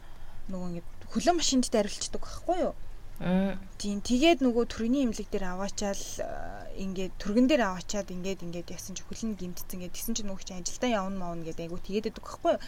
[0.52, 0.84] нөгөө ингэ
[1.16, 2.76] хөлөө машинд дарилчдаг байхгүй юу?
[3.80, 6.04] Тийм тэгээд нөгөө төрөний имлэг дээр аваачаал
[6.76, 10.54] ингээд түргэн дээр аваачаад ингээд ингээд ясан чи хөлн гимтцэн ингээд тэгсэн чи нөгөө чи
[10.60, 12.62] ажилдаа явна маавна гэдэг айгу тэгээд байдаг байхгүй юу?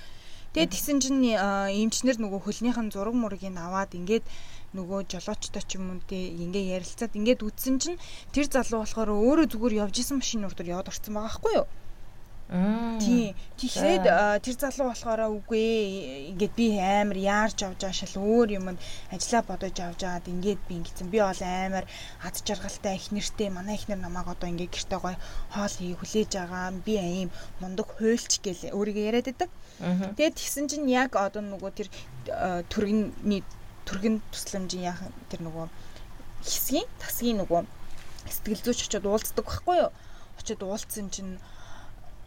[0.55, 4.23] Тэгээд тэгсэн чинь эмчнэр нөгөө хөлнийхэн зураг мургийг аваад ингээд
[4.71, 7.99] нөгөө жолоочтой ч юм уу тий ингээ ярилцаад ингээд үтсэн чинь
[8.31, 11.67] тэр залуу болохоор өөрөө зүгээр явж исэн машин урдаар яваад орцсон байгаа байхгүй юу?
[12.45, 13.33] Тий.
[13.57, 14.05] Тэгэхээр
[14.37, 18.77] тэр залуу болохоор үгүй ингээд би амар яарч авч шал өөр юмд
[19.09, 21.09] ажиллаа бодож авч аваад ингээд би ингэсэн.
[21.09, 21.89] Би бол амар
[22.21, 25.17] ад жаргалтай их нэртэй манай их нэр намайг одоо ингээд гэртээ гоё
[25.57, 26.69] хоол хий хүлээж байгаа.
[26.85, 27.33] Би аим
[27.65, 29.49] мундаг хуйлч гэл өөрийгөө яриад байдаг.
[30.13, 31.89] Тэгээд тэгсэн чинь яг одоо нөгөө тэр
[32.69, 33.41] төргөний
[33.89, 35.01] төргөн тусламжийн яах
[35.33, 35.65] тэр нөгөө
[36.45, 37.65] хэсгийн тасгийн нөгөө
[38.29, 39.91] сэтгэл зүйч очиод уулздаг байхгүй юу?
[40.37, 41.41] Очиод уулзсан чинь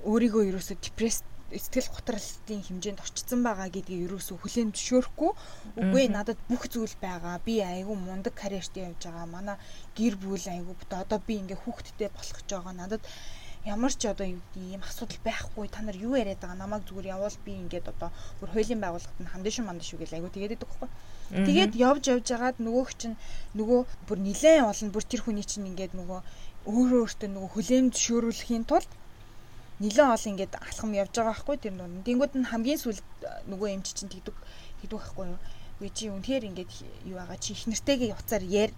[0.08, 5.32] өөрийгөө ерөөсө депресс сэтгэл готролтын хэмжээнд очсон байгаа гэдгийг ерөөсөө хүлээн зөвшөөрөхгүй.
[5.80, 7.40] Үгүй надад бүх зүйл байгаа.
[7.40, 9.26] Би айгүй мундаг карьертэй явж байгаа.
[9.28, 9.56] Манай
[9.96, 12.74] гэр бүл айгүй одоо би ингээ хүүхэдтэй болох гэж байгаа.
[12.76, 13.02] Надад
[13.64, 17.52] ямар ч одоо ийм асуудал байхгүй та нар юу яриад байгаа намайг зүгээр явуул би
[17.56, 20.88] ингээд одоо бүр хуулийн байгууллагад нь хандиш мандаш үг гэл айгу тэгээд байдаг байхгүй.
[21.48, 23.16] Тэгээд явж явж хагаад нөгөөх чинь
[23.56, 26.20] нөгөө бүр нилээн олон бүр тэр хүний чинь ингээд нөгөө
[26.68, 28.90] өөрөө өөртөө нөгөө хүлээн зөвшөөрүүлэхийн тулд
[29.78, 32.02] нилээн ол ингээд алхам явж байгаа байхгүй тэр нүн.
[32.02, 33.06] Тэнгүүд нь хамгийн сүүлд
[33.50, 34.36] нөгөө эмч чинь тэгдэг
[34.82, 35.38] тэгдэг байхгүй юу.
[35.78, 36.70] Үгүй чи үнэхээр ингээд
[37.06, 38.72] юу байгаа чи их нэртэйгээ уцаар яар?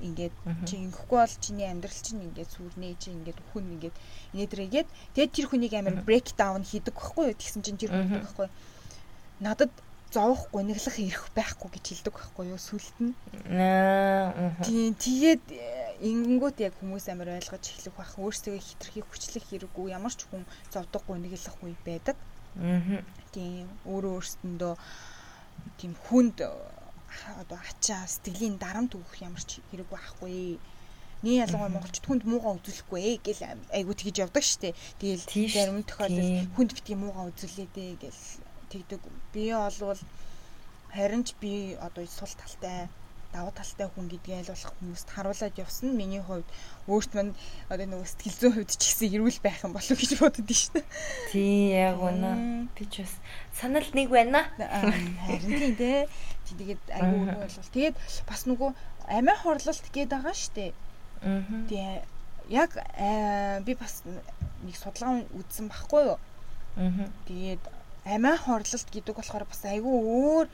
[0.00, 0.34] Ингээд
[0.66, 3.96] чи ингэхгүй бол чиний амьдрал чинь ингээд сүрнээ чи ингээд хүн ингээд
[4.34, 7.38] инээдрэгээд тэгээд тэр хүнийг амар брейк даун хийдэг байхгүй юу?
[7.38, 8.48] Тэгсэн чинь тэр хүн байхгүй
[9.40, 9.72] надад
[10.12, 12.60] зовох гуниглах ирэх байхгүй гэж хэлдэг байхгүй юу?
[12.60, 13.14] Сүлд нь.
[14.66, 15.44] Тийм тэгээд
[16.00, 20.42] ингэнгүүт яг хүмүүс амар ойлгож эхлэх байх өөрсдөө хитрхи хүчлэх хэрэггүй ямар ч хүн
[20.72, 22.16] зовдог гуниглах үе байдаг.
[22.58, 24.74] Аа тийм өөрөө өөрсөндөө
[25.78, 26.36] тийм хүнд
[27.42, 30.58] одоо ачаа сэтгэлийн дарамт өгөх ямар ч хэрэг байхгүй.
[31.22, 33.42] Нэг ялангуяа монголчууд хүнд муугаа үзүүлэхгүй ээ гэл
[33.76, 34.72] айгу тэгж явдаг штэ.
[34.98, 38.20] Тэгэл зарим тохиолдолд хүнд битгий муугаа үзүүлээ дээ гэл
[38.70, 39.00] тэгдэг.
[39.34, 40.00] Би олвол
[40.94, 42.88] харин ч би одоо сул талтай
[43.32, 45.94] давуу талтай хүн гэдгийг ойлгох хүмүүст харуулад явсан.
[45.94, 46.46] Миний хувьд
[46.90, 47.34] өөрт мань
[47.70, 50.86] одоо нөгөө сэтгэл зүйн хувьд ч гэсэн эрүүл байх юм болов гэж бодод шүү дээ.
[51.30, 52.66] Тий, яг үнэ.
[52.74, 53.14] Би ч бас
[53.54, 54.50] санал нэг байна.
[54.58, 56.00] Харин тийм дээ.
[56.50, 58.70] Тэгээд аюу өнөө бол тэгээд бас нөгөө
[59.14, 60.72] амиа хорлолт гээд байгаа шүү дээ.
[61.22, 61.42] Аа.
[61.70, 62.02] Тэгээ
[62.50, 62.70] яг
[63.62, 66.18] би бас нэг судалгаа үзсэн байхгүй юу?
[66.74, 67.06] Аа.
[67.30, 67.62] Тэгээд
[68.14, 70.46] амиа хорлолт гэдэг болохоор бас айгүй өөр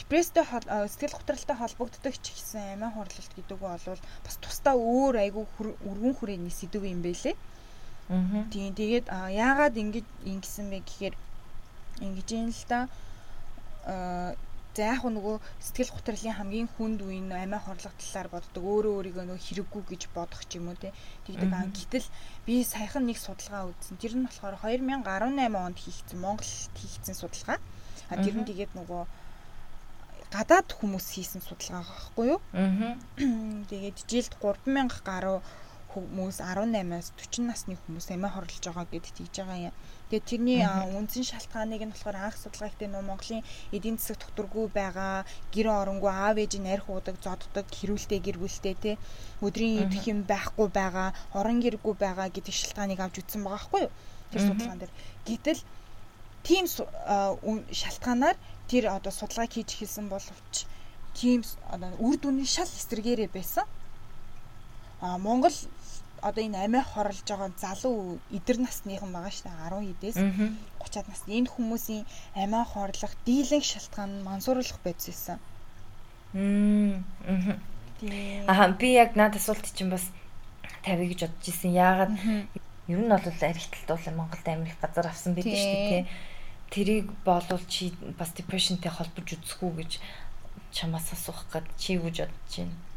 [0.00, 5.44] депресстэй сэтгэл готролтой холбогддог ч гэсэн амиа хорлолт гэдэг нь бол бас тусдаа өөр айгүй
[5.84, 7.36] өргөн хүрээний сэдв юм байлээ.
[8.08, 8.48] Аа.
[8.50, 11.14] Тийм тэгээд яагаад ингэж ингэсэн бэ гэхээр
[12.00, 12.88] ингэж юм л да.
[13.84, 14.34] Аа
[14.76, 18.62] За яг нөгөө сэтгэл готрлын хамгийн хүнд үе нь амиа хорлох талаар боддог.
[18.62, 20.94] Өөрөө өөрийгөө нөгөө хэрэггүй гэж бодох ч юм уу те.
[21.26, 21.66] Тэгдэг аа.
[21.74, 22.06] Гэтэл
[22.46, 23.98] би саяхан нэг судалгаа үзсэн.
[23.98, 27.58] Тэр нь болохоор 2018 онд хийгдсэн Монголд хийгдсэн судалгаа.
[28.10, 29.02] А тэр нь тэгээд нөгөө
[30.30, 32.40] гадаад хүмүүс хийсэн судалгаа байхгүй юу?
[32.54, 32.94] Аа.
[33.66, 35.42] Тэгээд жилд 3000 гаруй
[35.90, 39.74] хүмүүс 18-аас 40 насны хүмүүс амиа хорлож байгаа гэдэгт хийж байгаа юм.
[40.10, 40.60] Тэгээд тэрний
[40.98, 43.42] үндсэн шалтгааныг нь болохоор анх судалгаа ихтэй нөө Монголын
[43.74, 48.74] эдийн засаг тогтворгүй байгаа, гэр оронгүй аав ээж нь арх уудаг, зоддог, хэрүүлтэй гэр бүлтэй
[48.78, 48.92] те
[49.42, 53.92] өдрийн идэх юм байхгүй байгаа, орон гэргүй байгаа гэдэг шалтгааныг авч үзсэн байгаа байхгүй юу?
[54.30, 54.92] Тэр судалгаан дээр.
[55.26, 55.60] Гэтэл
[56.46, 58.36] тийм шалтгаанаар
[58.70, 60.54] тэр одоо судалгааг хийж эхэлсэн боловч
[61.18, 61.42] тийм
[61.74, 63.66] одоо үр дүнний шал эсрэгээрээ байсан.
[63.66, 63.79] А
[65.00, 65.56] Монгол
[66.22, 71.32] одоо энэ амиа хорлож байгаа залуу эдэр насныхан байгаа шүү дээ 10 эдээс 30-аад насны
[71.40, 72.04] энэ хүмүүсийн
[72.36, 75.38] амиа хорлох дийлэнх шалтгаан нь мансууруулах байцсан.
[76.36, 77.04] Мм.
[78.46, 80.04] Аа би яг над асуулт чинь бас
[80.84, 81.72] тавь гэж бодож исэн.
[81.72, 82.12] Яагаад
[82.92, 86.02] ер нь бол архитектур Монголд амирх газар авсан байдаг шүү дээ тий
[86.70, 89.92] тэрийг болвол чи бас depressionтэй холбож үзэх үү гэж
[90.70, 92.89] чамаас асуух гээд чи юу гэж бодож байна?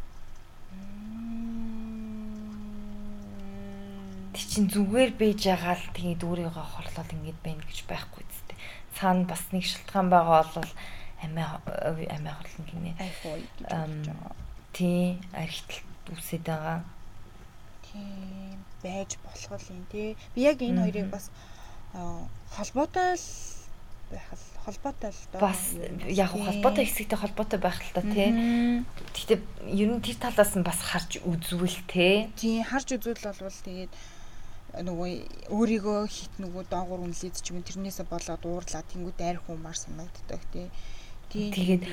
[4.34, 8.58] Тэг чин зүгээр бэж байгаа л тэгээд өөрийгөө хорлол ингэж байна гэж байхгүй зү.
[8.98, 10.72] Цаана бас нэг шалтгаан байгаа бол
[11.22, 11.62] амиа
[12.18, 12.92] амиа хорлон гинэ.
[14.74, 16.82] Тий, архитект үсэд байгаа.
[17.86, 20.18] Тийм байж болох юм тий.
[20.36, 21.32] Би яг энэ хоёрыг бас
[22.58, 23.28] холбоотой л
[24.12, 24.28] байх
[24.66, 25.42] холбоотой л доо.
[25.42, 25.62] Бас
[26.08, 28.84] яг холбоотой хэсэгтэй холбоотой байх л та тий.
[29.16, 29.40] Гэхдээ
[29.72, 32.28] ер нь тэр талаас нь бас харж үзвэл тий.
[32.36, 33.92] Тий, харж үзвэл бол тэгээд
[34.74, 40.42] нөгөө өөрийгөө хит нөгөө доогуур үнэлээд ч юм тэрнээсээ болоод уурлаа тэнгууд айр хуумар санагддаг
[40.50, 40.68] тий.
[41.30, 41.86] Тэгээд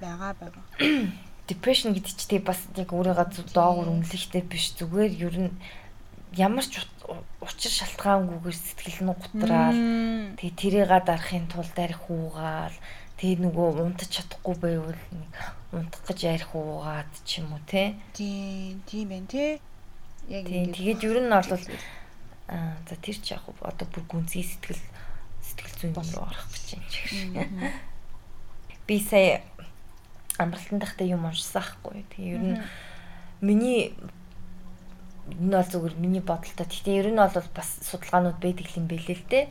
[0.00, 0.64] байгаа байгаа.
[1.48, 4.76] Depression гэдэг чи тий бас яг өөрийгөө доогуур үнэлэхтэй биш.
[4.76, 5.52] Зүгээр ер нь
[6.36, 6.84] ямар ч
[7.40, 9.80] учир шалтгаангүйгээр сэтгэл нь гутраал
[10.36, 12.76] тэгээ тэрийга дарахын тулд арх уугаал.
[13.16, 15.00] Тэгээ нөгөө унтаж чадахгүй байвал
[15.72, 19.60] унтах гэж арх уугаад ч юм уу те тийм тийм байх те
[20.28, 21.64] яг тийм тэгээд ер нь бол
[22.52, 24.82] аа за тэр ч яг одоо бүр гүнзгий сэтгэл
[25.40, 26.68] сэтгэл зүйн руу орох гэж
[27.32, 27.72] байна
[28.86, 29.40] би сая
[30.38, 32.60] амралтын дахта юм уншсан хгүй тэгээ ер нь
[33.40, 33.94] миний
[35.30, 36.66] энэ бол зүгээр миний бодолтой.
[36.66, 39.44] Гэхдээ ер нь бол бас судалгаанууд байдаг юм бэлээ л дээ.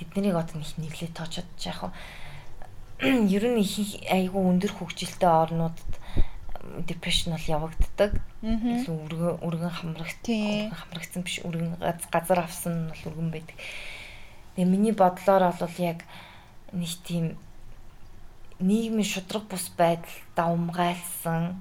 [0.00, 3.28] Тэднийг одоо их нэглээ тоочод яах вэ?
[3.28, 5.92] Ер нь их айгүй өндөр хөгжилтэй орнуудад
[6.84, 8.12] depression бол явагддаг.
[8.84, 10.24] Илүү өргөн өргөн хамрагт
[10.76, 13.56] хамрагдсан биш өргөн газ- газар авсан нь бол өргөн байдаг.
[14.56, 16.04] Тэгээ миний бодлоор бол яг
[16.72, 17.36] нэг тийм
[18.60, 21.60] нийгмийн шудраг бус байдал давмгайлсан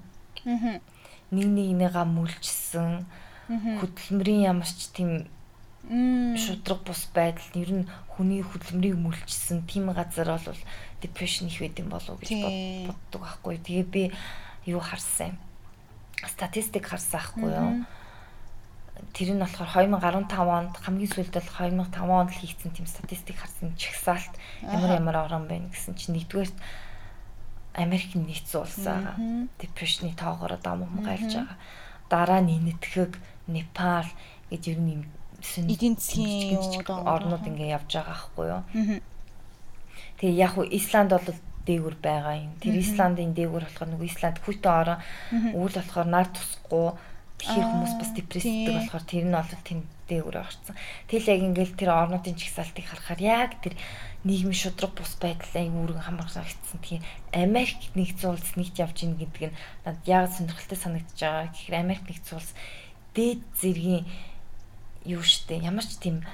[1.32, 3.06] нэг нэгнийгаа мүлжсэн
[3.80, 5.28] хөдөлмөрийн ямар ч тийм
[6.40, 10.62] шудраг бус байдал ер нь хүний хөдөлмөрийг мүлжсэн тийм газар бол
[11.04, 12.30] depression их байд юм болов уу гэж
[12.88, 13.58] боддог байхгүй.
[13.60, 14.04] Тэгээ би
[14.66, 15.38] юу харсан юм.
[16.26, 17.72] Статистик харсан байхгүй юу?
[19.14, 24.34] Тэр нь болохоор 2015 онд хамгийн сүүлд бол 2005 онд хийгдсэн тийм статистик харсан чагсаалт
[24.64, 26.52] ямар ямар орон байна гэсэн чинь нэгдүгээр
[27.76, 29.16] Америк нэгдсэн улс байгаа.
[29.60, 31.60] Depression-ы тоогоор дамм гайлж байгаа.
[32.08, 33.20] Дараа нь Нэтхэг,
[33.52, 34.08] Непал
[34.50, 35.04] гэж ер нь
[35.44, 38.64] Эдийн засгийн орнууд ингээ явж байгаа байхгүй юу?
[40.18, 41.28] Тэгээ яг Исланд бол
[41.66, 42.54] дээгүр байгаа юм.
[42.62, 45.00] Тэр Исландын дээгүр болохоор нөгөө Исланд хүйтэн орон
[45.58, 46.88] өвөл болохоор нар тусахгүй
[47.42, 48.78] тэгэхээр хүмүүс бас депресстэй тий.
[48.78, 50.76] болохоор тэр нь бол тэнд дээгүр орсон.
[51.10, 53.76] Тэгэл яг ингээл тэр орнуудын чагсаалтыг харахаар яг тэр
[54.24, 56.46] нийгмийн шудраг бус байдал аяг үүрэг хамрагдсан.
[56.82, 61.50] Тэгэхээр Америк нэгдсэн улс нэгт явж ийн гэдэг нь надад яг сонирхолтой санагдаж байгаа.
[61.50, 62.52] Тэгэхээр Америк нэгдсэн улс
[63.18, 64.06] дээд зэргийн
[65.06, 66.26] юу штэ ямар ч тийм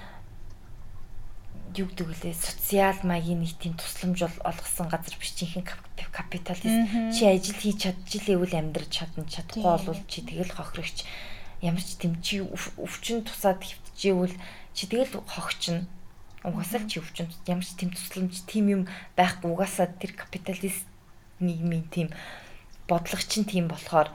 [1.77, 5.31] юу гэдэг лээ социал маягийн нэг тийм тусламж бол олгосон газар биш
[5.63, 7.15] кап- капиталист.
[7.15, 11.05] Чи ажил хийж чадчихлээвэл амьдрах чадна чадахгүй бол чи тэгэл хохирогч.
[11.61, 14.35] Ямар ч тийм чи өв- өвчин тусаад хөвтжээвэл
[14.75, 15.85] чи тэгэл хогчно
[16.43, 18.81] угаасаа л чи өвчин ямар ч тийм тусламж тийм юм
[19.15, 19.47] байхгүй.
[19.53, 20.83] Угаасаа тэр капиталист
[21.39, 22.09] нийгмийн тийм
[22.89, 24.09] бодлого чинь тийм болохоор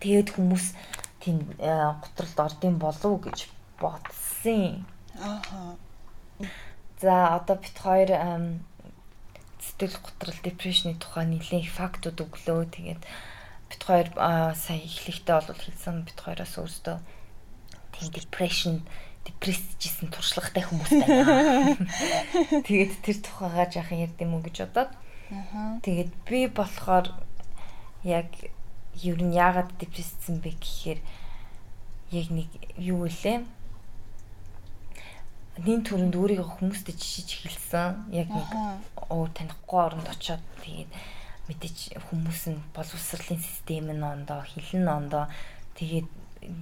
[0.00, 0.72] тэгээд хүмүүс
[1.18, 3.50] тийм э, готролд ордын болов гэж
[3.82, 4.86] бодсон.
[5.18, 5.74] Ааха.
[7.00, 8.10] За одоо бит хоёр
[9.62, 12.66] сэтгэл готрол депрешны тухай нэлээд их фактууд өглөө.
[12.74, 13.02] Тэгээд
[13.70, 14.08] бит хоёр
[14.54, 16.98] сая эхлэхдээ бол хэлсэн бит хоёроос өөрсдөө
[17.98, 18.74] тийм depression
[19.26, 21.76] депрессжсэн туршлагатай хүмүүс байна.
[22.66, 24.92] Тэгээд тэр тухайгаа жаахан ярьд юм уу гэж бодоод.
[25.84, 27.12] Тэгээд би болохоор
[28.04, 28.30] яг
[28.96, 31.00] ер нь яагаад депресссэн бэ гэхээр
[32.14, 33.44] яг нэг юу вэ?
[35.58, 38.14] Нин төрөнд өөрийгөө хүмүүстэй жишиж эхэлсэн.
[38.14, 38.46] Яг нэг
[39.10, 40.90] оо танихгүй оронд очиод тэгээд
[41.50, 41.78] мэдээж
[42.10, 45.24] хүмүүс нь боловсролын систем нь ондоо, хилэн ондоо
[45.74, 46.08] тэгээд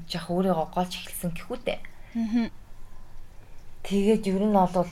[0.09, 1.79] жах өөрийгөө голж эхэлсэн гэхүүтэй.
[3.85, 4.89] Тэгээд ер нь бол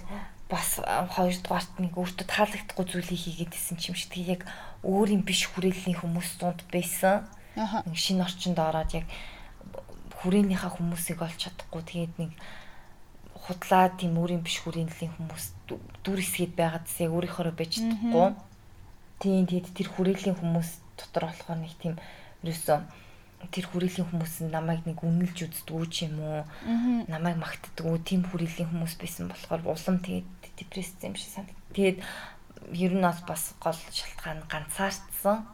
[0.52, 4.42] бас хоёрдугаарт нэг өөртөө таалагдахгүй зүйлийг хийгээд исэн юм шиг тэгээд яг
[4.84, 7.24] өөрийн биш хүрээллийн хүмүүс дунд байсан.
[7.56, 9.06] Нэг шинэ орчинд ороод яг
[10.20, 12.30] хүрээнийхээ хүмүүсийг олж чадахгүй тэгээд нэг
[13.44, 18.28] худлаа тийм өөрийн биш хүрээллийн хүмүүс дүү- дүр хэсгээд байгаад яг өөрийнхөө байж чадахгүй.
[19.20, 21.94] Тийм тэгээд тэр хүрээллийн хүмүүс дотор болохоор нэг тийм
[22.42, 22.78] ерөөсөө
[23.52, 26.40] тэр хүрээллийн хүмүүс нь намайг нэг үнэлж үздэггүй ч юм уу
[27.12, 31.56] намайг магтдаггүй тийм хүрээллийн хүмүүс байсан болохоор улам тэгээд депресс юм шиг санагд.
[31.76, 31.98] Тэгээд
[32.72, 35.44] ер нь бас бас гол шалтгаан ганцаардсан.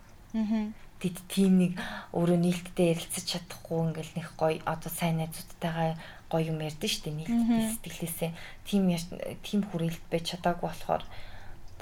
[1.01, 1.73] Тэд тийм нэг
[2.13, 5.97] өөрөө нээлттэй ярилцаж чадахгүй ингээл нэг гоё одоо сайн найзуудтайгаа
[6.31, 8.31] гоё юм ярьдэн штэ нээлттэй сэтгэлээсээ
[8.65, 8.87] тийм
[9.43, 11.05] тийм хүрээлт байж чадаагүй болохоор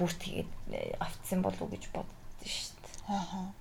[0.00, 2.88] бүр тэгээд э, автсан болов уу гэж боддоо штэ.
[3.12, 3.52] Ааха.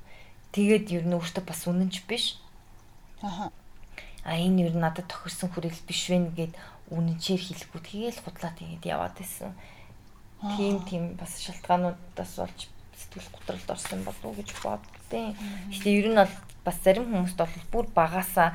[0.55, 2.39] Тэгээд ер нь өөртөө бас үнэнч биш.
[3.21, 3.51] Ааха.
[4.23, 6.53] А энэ ер нь надад тохирсон хүрээлт биш вэ гэд
[6.93, 9.51] үнэнчээр хэлэхгүй тэгээл худлаа тэгээд яваад исэн.
[10.55, 12.59] Тийм тийм бас шалтгаануудаас болж
[12.95, 15.33] сэтгэл готролд орсон болов уу гэж боддیں۔
[15.73, 18.53] Гэхдээ ер нь бол бас зарим хүмүүст бол бүр багасаа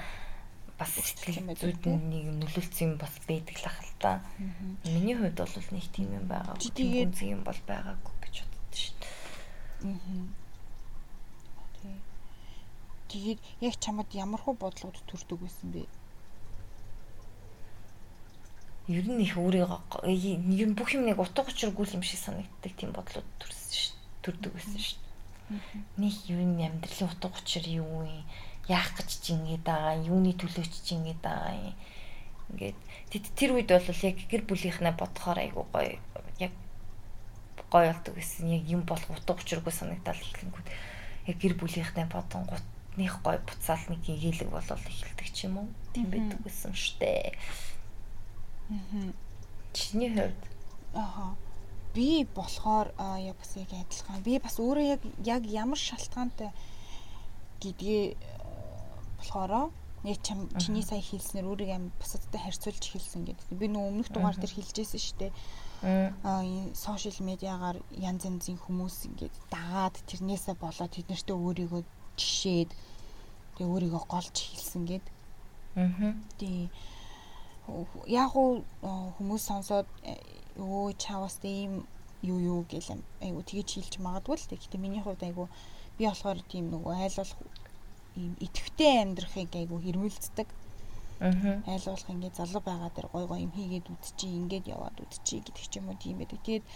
[0.82, 4.12] бас сэтгэл зүйд нэг юм нөлөөлсөн юм бас байдаг л ахал та.
[4.84, 6.26] Миний хувьд бол нэг тийм юм
[6.58, 10.30] Тийм тэгээд- үнэн юм бол байгаагүй гэж боддоо шүү дээ.
[13.12, 15.84] Тэгээд яг чамд ямархуу бодлогод төрдөг байсан бэ?
[18.88, 22.90] Ер нь их өөрийгөө ер нь бүх юм нэг утга учиргүй юм шиг санагддаг тийм
[22.96, 23.94] бодлууд төрсөн шүү.
[24.24, 24.98] Төрдөг байсан шүү.
[26.00, 28.24] Нэг ер нь амьдралын утга учир юу юм?
[28.68, 29.98] Яах гэж чи ингэж байгаа?
[30.06, 31.74] Юуны төлөө чи ингэж байгаа юм?
[32.52, 32.78] Ингээд
[33.10, 35.98] тэд- тэр үед бол яг гэр бүлийнхнээ бодохоор айгу гоё
[36.38, 36.52] яг
[37.72, 40.68] гоё болдог гэсэн яг юм болох утга учиргүй санагдал эхлэнгүүт
[41.26, 46.06] яг гэр бүлийнхнээ бодон гутных гоё буцаал нэг гээлэг болол эхэлдэг ч юм уу тийм
[46.12, 47.32] байдаг гэсэн штэ.
[49.72, 50.42] Чиний хувьд
[50.94, 51.36] Ааха.
[51.94, 54.22] Би болохоор аа, яг бас яг адилхан.
[54.22, 56.52] Би бас өөрөө яг яг ямар шалтгаантай
[57.60, 58.16] гэдгээ
[59.22, 59.70] болохоро
[60.04, 63.54] яг чам чиний сая хэлснээр өөрийгөө амар бусадтай харьцуулж эхэлсэн гэдэг.
[63.54, 65.32] Би нөө өмнөх дугаар дээр хэлжсэн шүү дээ.
[66.26, 66.42] Аа
[66.74, 71.82] сошиал медиагаар янз янзын хүмүүс ингээд дагаад тэрнээсээ болоод тэд нартэй өөрийгөө
[72.18, 72.70] жишээд
[73.54, 75.06] тэгээ өөрийгөө голж хэлсэн гээд.
[75.78, 76.14] Аа.
[76.38, 76.66] Тий.
[78.10, 79.86] Яг хүмүүс сонсоод
[80.58, 81.86] өө чаваас ийм
[82.26, 84.62] юу юу гэл айгу тгийж хэлж магадгүй л дээ.
[84.66, 85.46] Гэтэ миний хувьд айгу
[85.98, 87.38] би болохоор тийм нөгөө айлуулах
[88.16, 90.48] ийм итгэвтэй амьдрахыг айгу хэрмэлцдэг.
[91.22, 91.62] Аа.
[91.70, 95.74] Айлуулах ингээд залуу байгаа дээр гой гой юм хийгээд үдчихий, ингээд яваад үдчихий гэдэг ч
[95.78, 96.40] юм уу тийм байдаг.
[96.42, 96.66] Тэгээд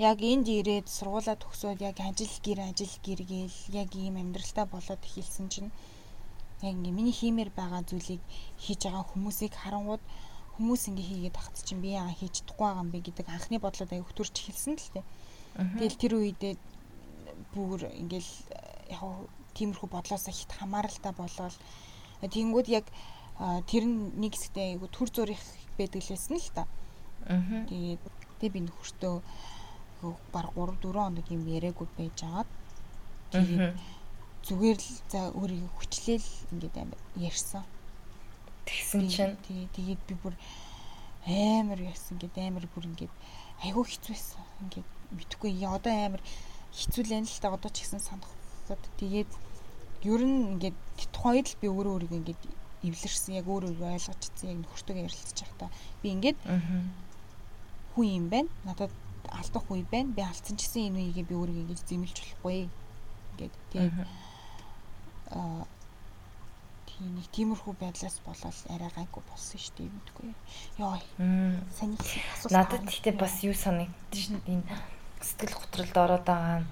[0.00, 5.02] яг энд ирээд сургуулаа төгсөөд яг ажил гэр ажил гэр гээл яг ийм амьдралтай болоод
[5.04, 5.70] эхэлсэн чинь
[6.64, 8.22] яг ингээ миний хиймээр байгаа зүйлийг
[8.60, 10.04] хийж байгаа хүмүүсийг харангууд
[10.56, 13.92] хүмүүс ингээ хийгээд тахт чинь би яа хийж чадахгүй байгаа юм бэ гэдэг анхны бодлоод
[13.92, 15.04] аяг төрж эхэлсэн л тээ.
[15.80, 16.54] Тэгэл тэр үедээ
[17.56, 18.32] бүр ингээл
[18.92, 19.02] яг
[19.60, 21.54] тиймэрхүү бодлоосоо хит хамааралтай болоод
[22.24, 22.86] тэгэнгүүт яг
[23.68, 25.40] тэр нь нэг хэсэгтээ айгу төр зурих
[25.76, 26.64] байдаг л байсан л та.
[27.28, 27.64] Аа.
[27.68, 28.02] Тэгээд
[28.40, 29.14] тэг би нөхөртөө
[30.32, 32.50] баг 3 4 хоног юм яриаггүй байж агаад
[33.32, 33.76] тэгээд
[34.44, 37.64] зүгээр л за өөрийгөө хүчлээл ингээд амар ярьсан.
[38.64, 39.36] Тэгсэн чинь
[39.76, 40.34] тэгээд би бүр
[41.28, 43.14] амар яасан ингээд амар бүр ингээд
[43.64, 44.44] айгүй хэцүү байсан.
[44.64, 46.22] Ингээд мэдхгүй одоо амар
[46.72, 49.30] хэцүү л юм л та одоо ч гэсэн санахад тэгээд
[50.04, 50.76] ер нь ингээд
[51.12, 52.42] тухайд л би өөрөө өөрийгөө ингээд
[52.80, 55.70] эвлэрсэн яг өөрөө ойлгож чадсан яг нөхөртөөгөө ярилцаж байхдаа
[56.00, 56.38] би ингээд
[57.92, 58.48] хүн юм байна.
[58.64, 58.92] Надад
[59.28, 60.14] алдах үе байна.
[60.16, 62.72] Би алдсан ч гэсэн энэ үеийг би өөрийгөө ингэж зэмлэж болохгүй.
[63.36, 63.96] Ингээд тэгээд
[65.36, 65.68] аа
[66.88, 70.28] тийм нэг тиймэрхүү байдлаас болоод арай гайгүй болсон шүү дээ мэдгүй.
[70.80, 70.96] Йоо.
[71.76, 72.00] Саний
[72.32, 72.56] асуулт.
[72.56, 74.64] Надад гэхдээ бас юу санагдчих энэ
[75.20, 76.64] сэтгэл готролд ороод байгаа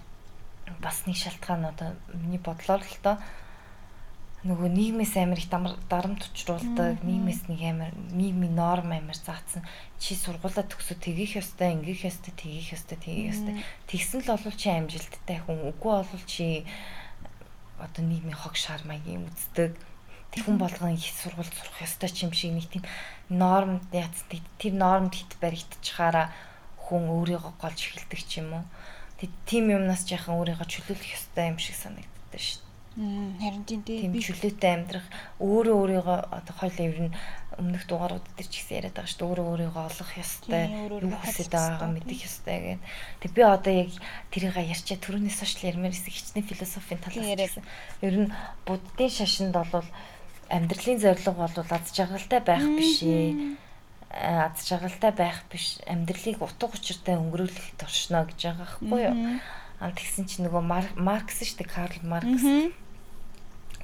[0.83, 3.17] бас нэг шалтгаан одоо миний бодлоор л доо
[4.47, 9.67] нөгөө нийгмээс амар их дарамт учруулдаг нийгмээс нэг амар нийгмийн норм амар заасан.
[9.99, 13.55] Чи сургуулаа төгсөө тгийх ёстой ингээх ёстой тгийх ёстой тгийх ёстой.
[13.91, 15.75] Тэгсэн л олвол чи амжилттай хүн.
[15.75, 16.63] Үгүй олвол чи
[17.83, 19.75] одоо нийгмийн хог шар маягийн үздэг.
[20.31, 22.87] Тэр хүн болгон их сургууль сурах ёстой ч юм шиг нэг тийм
[23.27, 26.31] нормд яц тэр нормд хит баригдчихаараа
[26.79, 28.65] хүн өөрийгөө голж эхэлдэг ч юм уу
[29.49, 34.73] тийм юмнаас яхан өөрийгөө чөлөөлөх ёстой юм шиг санагддаг шүү дээ Харин тийм тийм чөлөөтэй
[34.75, 35.07] амьдрах
[35.39, 37.15] өөрөө өөрийгөө одоо хоёул ер нь
[37.55, 41.47] өмнөх дугаарууд дээр ч гэсэн яриад байгаа шүү дээ өөрөө өөрийгөө олох ёстой юу хүсэж
[41.47, 42.83] байгаагаа мэдэх ёстой гэдэг.
[43.23, 43.91] Тэг би одоо яг
[44.35, 44.99] тэрийг ярьчаа.
[44.99, 47.65] Төрөнөөс хойш ярмаар хэсэг хичнээн философийн талаас гэсэн.
[48.03, 48.35] Ер нь
[48.67, 49.87] буддын шашинд бол
[50.51, 53.59] амьдралын зорилго бол аз жаргалтай байх биш ээ
[54.11, 55.79] аз жаргалтай байх биш.
[55.85, 59.17] Амьдралыг утга учиртай өнгөрүүлэх туршно гэж байгаа байхгүй юу.
[59.79, 60.63] Аа тэгсэн чинь нөгөө
[60.97, 62.45] Маркс шүү дээ Карл Маркс.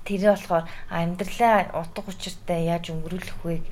[0.04, 3.62] Тэрээ болохоор амьдралаа утга учиртай яаж өнгөрүүлэх вэ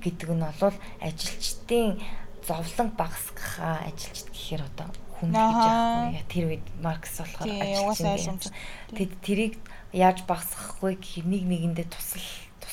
[0.00, 1.98] гэдэг нь бол ажилчдын
[2.46, 4.88] зовлон багасгахаа ажилчд гэхээр одоо
[5.18, 8.54] хүн гэж аахгүй тэр үед Маркс болохоор ажилчид
[8.96, 9.54] тэд тэрийг
[9.92, 12.26] яаж багасгах вэ гэхээр нэг нэгэндээ тусал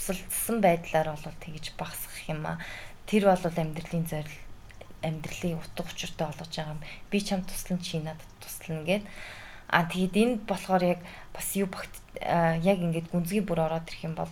[0.08, 2.60] тусалдсан байдлаар бол тэгж багасгах юм а
[3.05, 4.39] тэр бол амьдралын зорил
[5.03, 6.82] амьдралын утга учиртай болгож байгаа юм.
[7.12, 9.03] Би чам туслан чи надад туслана гэд.
[9.68, 10.99] А тэгэд энд болохоор яг
[11.36, 11.91] бас юу багт
[12.24, 14.32] яг ингээд гүнзгий бүр ороод ирэх юм бол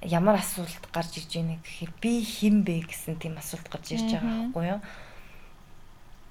[0.00, 4.48] ямар асуулт гарч иж ийнэ гэхээр би хэн бэ гэсэн тийм асуулт гарч ирж байгаа
[4.48, 4.80] байхгүй юу?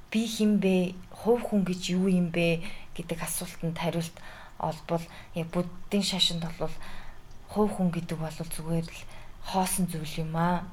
[0.09, 0.97] Би хэн бэ?
[1.13, 2.65] Хувь хүн гэж юу юм бэ?
[2.97, 4.17] гэдэг асуултанд хариулт
[4.59, 5.03] олбол
[5.35, 6.73] яг буддын шашинд бол
[7.49, 9.01] хувь хүн гэдэг бол зүгээр л
[9.49, 10.69] хоосон зүйл юм аа.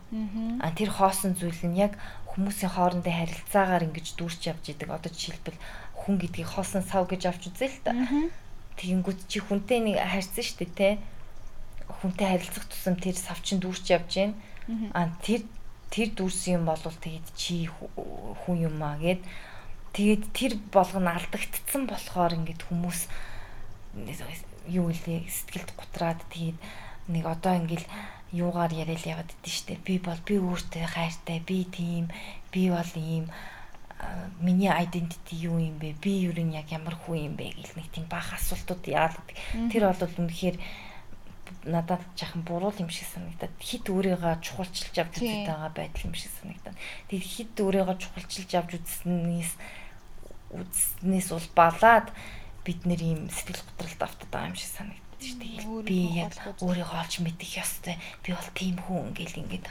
[0.61, 1.97] А тэр хоосон зүйл нь яг
[2.37, 4.93] хүмүүсийн хоорондын харилцаагаар ингэж дүүрч явж идэг.
[4.93, 5.59] Одоо жишээлбэл
[5.97, 7.93] хүн гэдгийг хоосон сав гэж авч үзээ л та.
[8.77, 10.91] Тэгэнгүүт чи хүнтэй нэг харьцсан шүү дээ те.
[11.89, 14.33] Хүнтэй харилцах тусам тэр савчин дүүрч явж гин.
[14.93, 15.49] А тэр
[15.89, 19.23] тэр дүүрсэн юм бол тэгээд чи хүн юм аа гэд
[19.97, 23.09] тэгээд тэр болгоно алдагдцсан болохоор ингээд хүмүүс
[24.69, 26.59] юу илээ сэтгэлд гутраад тэгээд
[27.09, 27.87] нэг одоо ингээл
[28.33, 32.11] юугаар яриад яваад идэв штэ би бол би өөртөө хайртай би тийм
[32.51, 33.31] би бол ийм
[34.41, 35.97] миний identity юу юм бэ?
[36.03, 39.29] Би юу нь яг ямар хүн юм бэ гэл нэг тийм баах асуултууд яалаад.
[39.73, 40.57] Тэр бол үнэхээр
[41.65, 46.33] надад жахан буруу юм шиг санагдаад хит өөрийгөө чухалчилж авч үзэж байгаа байдал юм шиг
[46.43, 46.77] санагдаад.
[47.09, 49.53] Тэгээд хит өөрийгөө чухалчилж авч үзснээс
[50.53, 52.07] үзснээс бол балаад
[52.67, 55.87] бид нэр ийм сэтгэл готролд автаад байгаа юм шиг санагдаад шүү дээ.
[55.87, 57.95] Би яг өөрийгөө олж мэдэх ёстой.
[58.27, 59.67] Би бол тийм хүн гэл ингээд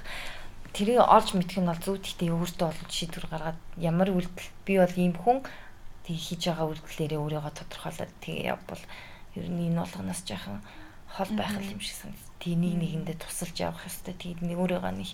[0.71, 4.95] тэрийг олж мэдэх нь бол зөв гэхдээ өөртөө бол шийдвэр гаргаад ямар үйлдэл би бол
[4.95, 5.43] ийм хүн
[6.07, 8.83] тэг хийж байгаа үйлдэлээрээ өөрийгөө тодорхойлоод тэгээ явбал
[9.35, 10.59] ер нь энэ болгоноос жаахан
[11.15, 12.23] хол байх юм шиг санагд.
[12.39, 14.15] Тэг нэг нэгэндээ тусалж явах ёстой.
[14.15, 15.09] Тэгээд нэг өөрийгөө нэг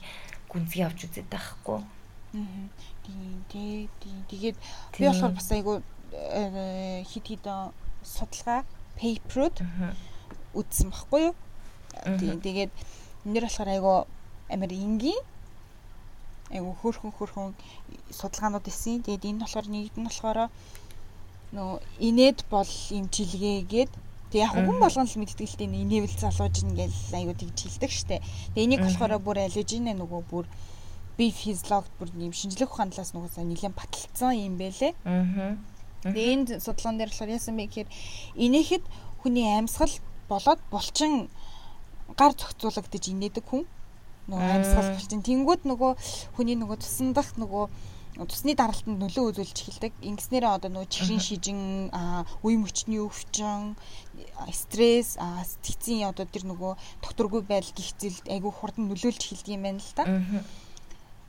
[0.50, 1.80] гүнзгий авч үзээд байхгүй.
[1.82, 2.66] Аа.
[3.06, 3.90] Тийм тий.
[4.30, 4.58] Тэгээд
[4.98, 5.82] би болохоор бас айгу
[6.12, 7.72] хит хитэн
[8.04, 8.66] судалгаа
[9.00, 9.58] paper-ууд
[10.54, 11.36] үзсэн баггүй юу?
[12.20, 12.72] Тийм тэгээд
[13.26, 13.94] энэ дэр болохоор айгу
[14.52, 15.22] амар энгийн
[16.52, 17.56] айгу хөөрхөн хөөрхөн
[18.12, 19.04] судалгаанууд исэн.
[19.04, 20.40] Тэгээд энэ болохоор нэгд нь болохоор
[21.56, 23.92] нөө инээд бол имчилгээгээд
[24.32, 28.24] Тэг яг хүн болгон л мэддэг л дээ инээвэл залууж ингээл айгу тэгж хэлдэг штэ.
[28.56, 30.48] Тэг энийг болохоор бүр аллержин нөгөө бүр
[31.20, 34.96] би физиологт бүр юм шинжлэх ухааны талаас нугасаа нэлээд баталцсан юм байлээ.
[35.04, 35.60] Аа.
[36.06, 37.90] Энэ судалгаан дээр болохоор яасан бэ гэхээр
[38.42, 38.84] инээхэд
[39.22, 39.94] хүний амьсгал
[40.30, 41.30] болоод булчин
[42.18, 43.64] гар зохицуулагдаж инээдэг хүн.
[44.30, 45.22] Нөгөө амьсгал булчин.
[45.22, 45.92] Тэнгууд нөгөө
[46.36, 47.66] хүний нөгөө тусандах нөгөө
[48.28, 49.94] цусны даралтанд нөлөө үзүүлж эхэлдэг.
[50.04, 51.90] Ингэснээрээ одоо нөгөө чихрийн шижин,
[52.44, 53.80] үе мөчний өвчин,
[54.52, 59.96] стресс, сэтгцийн одоо тэр нөгөө докторгүй байдал гихцэлд айгүй хурдан нөлөөлж эхэлдэг юм байна л
[59.96, 60.04] та.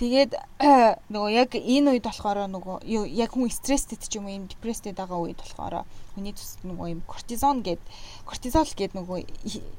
[0.02, 0.34] Тэгээд
[1.14, 2.82] нөгөө яг энэ үед болохоор нөгөө
[3.14, 5.86] яг хүн стресстэй ч юм уу юм депресстэй байгаа үед болохоор
[6.18, 7.78] хүний цус нөгөө юм кортизон гэд
[8.26, 9.18] кортизол гэд нөгөө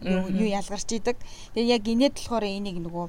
[0.08, 1.20] юу ялгарч идэг.
[1.60, 3.06] Тэгээд яг инээд болохоор энийг нөгөө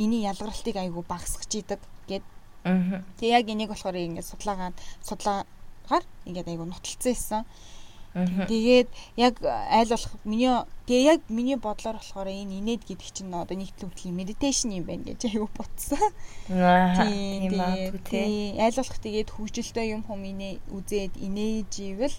[0.00, 2.24] миний ялгарлтыг айгүй багасгах идэг гэд
[2.64, 4.72] Тэгээ яг энийг болохоор ингээд судлаагаад
[5.04, 7.44] судлаагаар ингээд айгу нотолцсон байсан.
[8.14, 8.88] Тэгээд
[9.18, 10.54] яг айл болох миний
[10.86, 15.10] тэгээ яг миний бодлоор болохоор энэ инээд гэдэг чинь одоо нэг төлөвлөлийн медитейшн юм байна
[15.10, 15.98] гэж айгу ботсон.
[16.46, 17.50] Тийм
[18.06, 22.16] тийм айл болох тэгээд хөгжилтэй юм хүм инээ үзээд инээж ивэл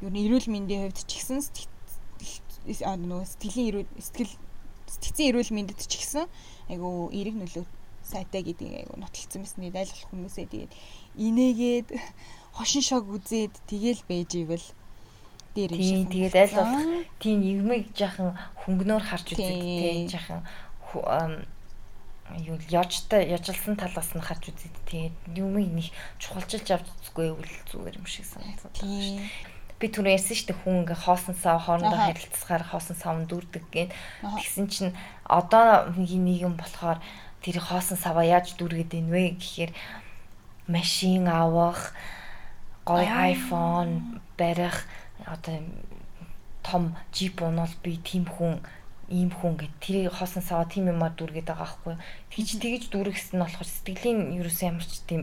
[0.00, 1.44] ер нь эрүүл мэндийн хувьд ч ихсэн
[2.80, 4.34] нөгөө сэтгэлийн эрүүл сэтгэл
[4.88, 6.24] сэтгцэн эрүүл мэндэд ч ихсэн
[6.72, 7.64] айгу эерэг нөлөө
[8.08, 9.60] сайтай гэдгийг айгу нотолцсон байсан.
[9.68, 10.72] Гэдэг айл болох хүмүүсээ тэгээд
[11.20, 11.88] инээгээд
[12.56, 14.66] хошин шог үзээд тэгэл байж ивэл
[15.54, 16.08] дээр юм шиг.
[16.10, 16.84] Тэгээд айл болох
[17.18, 18.34] тийм нэгмиг жахан
[18.64, 20.08] хөнгнөөр харж үзээд тийм.
[20.10, 20.40] жахан
[22.38, 25.88] юу яжтай яжилсан талаас нь харж үзээд тэгээд юмыг нэг
[26.22, 29.26] чухалчилж авч үзгүй үл зүгээр юм шиг санагдаад байна
[29.80, 33.90] би түрүү ярьсан шүү дээ хүн ингээ хоосон сав хоорондоо харилцахаар хоосон сав дүрдэг гэд
[34.20, 34.92] тэгсэн чинь
[35.24, 37.00] одоо нэг юм болохоор
[37.40, 39.72] тэр хоосон саваа яаж дүүргээд ийн вэ гэхээр
[40.68, 41.96] машин авах
[42.84, 44.84] гоё iPhone барих
[45.26, 45.58] одоо
[46.62, 48.60] том джип унаал би тийм хүн
[49.10, 51.94] ийм хүн гэд тэр хоосон саваа тийм юмар дүүргээд байгаа байхгүй.
[52.30, 55.22] Тэгж тэгж дүүргэс нь болохоор сэтгэлийн ерөөсөө ямар ч тийм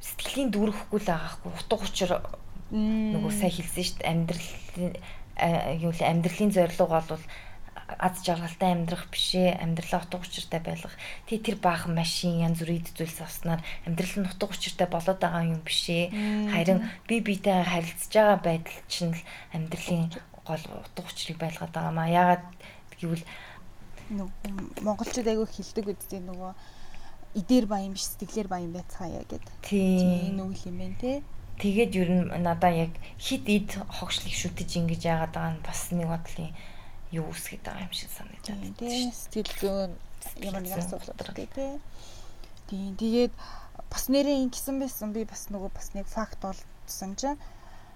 [0.00, 1.50] сэтгэлийн дүүрэхгүй л байгаа байхгүй.
[1.52, 2.10] Утга учир
[2.72, 4.48] нөгөө сайн хэлсэн шүү дээ амьдрал
[5.84, 7.24] юу л амьдралын зорилго бол
[7.98, 10.94] аз жаргалтай амьдрах бишээ амьдралаа утга учиртай байлгах.
[11.26, 15.60] Тий тэр баахан машин янз бүрийн зүйлс авснаар амьдрал нь утга учиртай болоод байгаа юм
[15.66, 16.12] бишээ
[16.54, 19.22] харин би битэй харилцаж байгаа байдал чинь л
[19.52, 20.12] амьдралын
[20.46, 22.08] гол утга учирыг байлгаад байгаа маа.
[22.08, 22.44] Ягаад
[22.98, 23.24] гэвэл
[24.82, 26.52] монголчууд айгүй хилдэг үстэй нөгөө
[27.40, 29.46] идээр баян биш сэтгэлээр баян байцгаая гэд.
[29.62, 31.22] Тийм нүгэл юм байна те.
[31.62, 36.08] Тэгээд ер нь надаа яг хит ид хогшлыг шүтэж ингэж яагаад байгаа нь бас нэг
[36.10, 36.52] бодлын
[37.12, 38.80] юу үсгээд байгаа юм шиг санагдаад байна.
[38.80, 39.92] Тийм сэтгэл зүйн
[40.40, 41.72] ямар нэг асуудал байдаг тий.
[42.68, 43.32] Тийм тэгээд
[43.92, 47.40] бас нэрээ ингэсэн байсан би бас нөгөө бас нэг факт олдсон чинь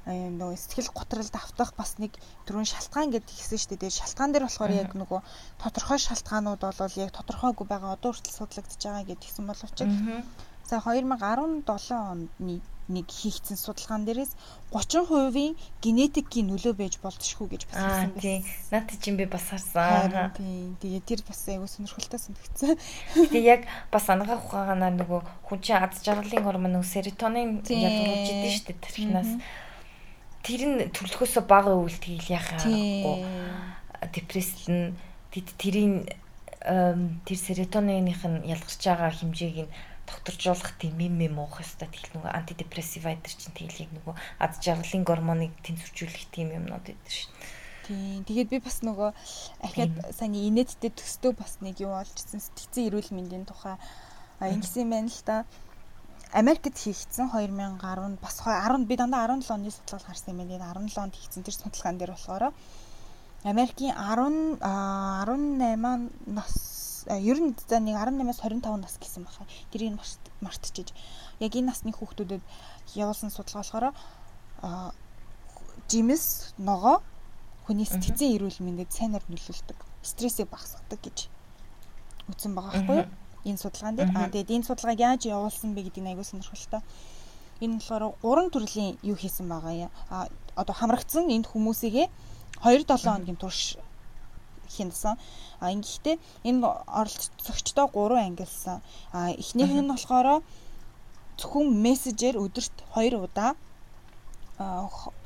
[0.06, 2.14] нөгөө сэтгэл готролд автах бас нэг
[2.46, 3.90] дөрвөн шалтгаан гэдэг хэлсэн шүү дээ.
[3.90, 5.20] Шалтгаан дээр болохоор яг нөгөө
[5.58, 9.78] тодорхой шалтгаанууд бол яг тодорхойгүй байгаа одоо хүртэл судлагдж байгаа гэдэг хэлсэн боловч
[10.66, 12.22] за 2017 оны
[12.89, 14.32] нэг хийгдсэн судалгаан дээрээс
[14.70, 18.47] 30%-ийн генетикийн нөлөө байж болтошгүй гэж бас хэлсэн байна.
[18.70, 20.30] Наад чинь би бас харсан.
[20.39, 20.76] Тийм.
[20.78, 22.78] Тэгээ тэр бас айгуу сонирхолтой санагдсан.
[23.14, 25.20] Тэгээ яг бас ангаа ухааганаар нөгөө
[25.51, 29.32] хүн чинь аз жаргалын гормон серотонин ялгуулж идэв шүү дээ тархинаас.
[30.47, 33.18] Тэр нь төлөхөөсөө бага үйлдэл яхаа аргагүй.
[34.14, 34.95] Депресс нь
[35.34, 36.07] тэрийн
[36.62, 39.72] тэр серотониных нь ялгарч байгаа хэмжээг нь
[40.07, 44.52] докторжуулах тийм юм юм уух хэвээр тэгэл нөгөө антидепрессив айдер чинь тэгэл яг нөгөө ад
[44.62, 47.30] жаргалын гормоныг тэнцвэржүүлэх тийм юмнууд байдаг шин.
[47.86, 48.22] Тийм.
[48.26, 49.11] Тэгээд би бас нөгөө
[49.66, 53.78] ахиад саяны инээдтэй төстөө бас нэг юу олжсэн сэтгцэн эрүүл мэндийн тухай
[54.42, 55.46] ингэсэн байна л та.
[56.34, 60.74] Америкт хийгдсэн 2010 бас 10 би дандаа 17 оны судалгаа харсан юм байна.
[60.74, 62.50] 17 онд хийгдсэн тэр судалгаан дээр болохоор
[63.46, 66.75] Америкийн 10 18 нас
[67.09, 69.46] ер нь за нэг 18-аас 25 нас гэсэн баха.
[69.70, 69.98] Тэрийг
[70.42, 70.90] мартчихэж.
[71.40, 72.42] Яг энэ насны хүүхдүүдэд
[72.98, 73.86] явуулсан судалгаа болохоор
[74.62, 74.92] а
[75.88, 77.02] жимс ногоо
[77.66, 79.78] хүний сэтгцэн эрүүл мэндэд сайнаар нөлөөлдөг.
[80.02, 81.30] Стрессийг багасгадаг гэж
[82.30, 83.11] үзсэн байгаа байхгүй юу?
[83.46, 84.11] Энэ судалгаан дээр.
[84.14, 86.82] Аа тэгээд энэ судалгааг яаж явуулсан бэ гэдэг нь аягүй сонирхолтой.
[87.62, 89.90] Энэ болохоор гурван төрлийн юу хийсэн байгаа юм.
[90.11, 90.26] Аа
[90.59, 92.07] одоо хамрагдсан энд хүмүүсийгээ
[92.62, 93.78] 2-7 хоногийн турш
[94.70, 95.14] хянасан.
[95.60, 96.16] А ингэхдээ
[96.48, 96.66] энэ
[97.00, 98.82] оролцогчдоо 3 ангилсан.
[99.12, 100.42] А эхнийх нь болохоор
[101.38, 103.54] зөвхөн мессежээр өдөрт 2 удаа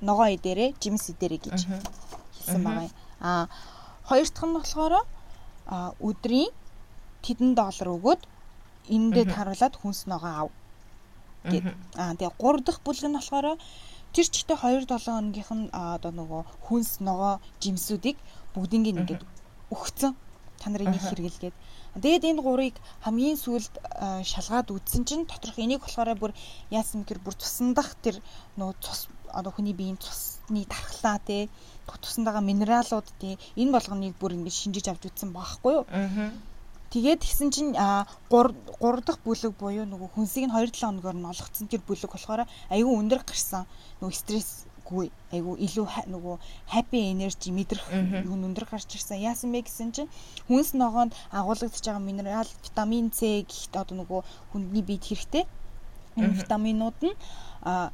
[0.02, 1.58] ногоо идэрэ, жимс идэрэ гэж
[2.34, 2.94] хэлсэн байгаа юм.
[3.22, 3.46] Аа
[4.08, 4.94] хоёр дахь нь болохоор
[6.02, 6.50] өдрийн
[7.22, 8.22] тэдэн доллар өгөөд
[8.90, 10.50] энэндээ харуулад хүнс ногоо ав.
[11.46, 11.66] гэд.
[11.94, 13.56] Аа тэгээ гурав дахь бүлэг нь болохоор
[14.14, 18.18] тэр чигтээ 2 7 хоногийнх нь одоо нөгөө хүнс ногоо жимсүүдийг
[18.54, 19.22] бүгднийг ингээд
[19.70, 20.12] өгцөн
[20.60, 21.56] та нарын нэг хэрэгэлгээд.
[22.04, 26.32] Тэгээд энэ гурыг хамгийн сүүлд аа, шалгаад үзсэн чинь доторх энийг болохоор бүр
[26.70, 28.20] яасан гэхээр бүр цусандах тэр
[28.60, 31.48] нөгөө цус одоо хүний биеийн цусны тархлаа те
[31.86, 35.84] тусандаага минералууд те энэ болгоныг бүр ингэж шинжиж авч үзсэн баахгүй юу?
[36.90, 41.30] Тэгээд тэгсэн чинь 3 3 дахь бүлэг буюу нөгөө хүнсийг нь 2 7 хоногор нь
[41.30, 43.62] олгоцсон тэр бүлэг болохоор айгүй өндөр гарсан.
[44.02, 44.14] Нөгөө
[44.90, 46.36] стрессгүй айгүй илүү нөгөө
[46.72, 47.86] happy energy мэдрэх
[48.26, 49.22] юм өндөр гарч ирсэн.
[49.22, 50.10] Яасан бэ гэсэн чинь
[50.48, 54.20] хүнс ногоонд агуулгадж байгаа минерал, витамин С гихт одоо нөгөө
[54.52, 55.46] хүндний биед хэрэгтэй.
[56.16, 57.14] Энэ витаминууд нь
[57.62, 57.92] а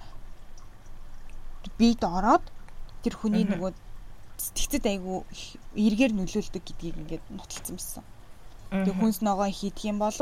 [1.78, 2.44] биед ороод
[3.04, 3.72] тэр хүний нөгөө
[4.40, 8.04] сэтгцэд их эргээр нөлөөлдөг гэдгийг ингээд нотолцсон байсан.
[8.72, 10.16] Тэгээ хүнс ногоо хийдэг юм бол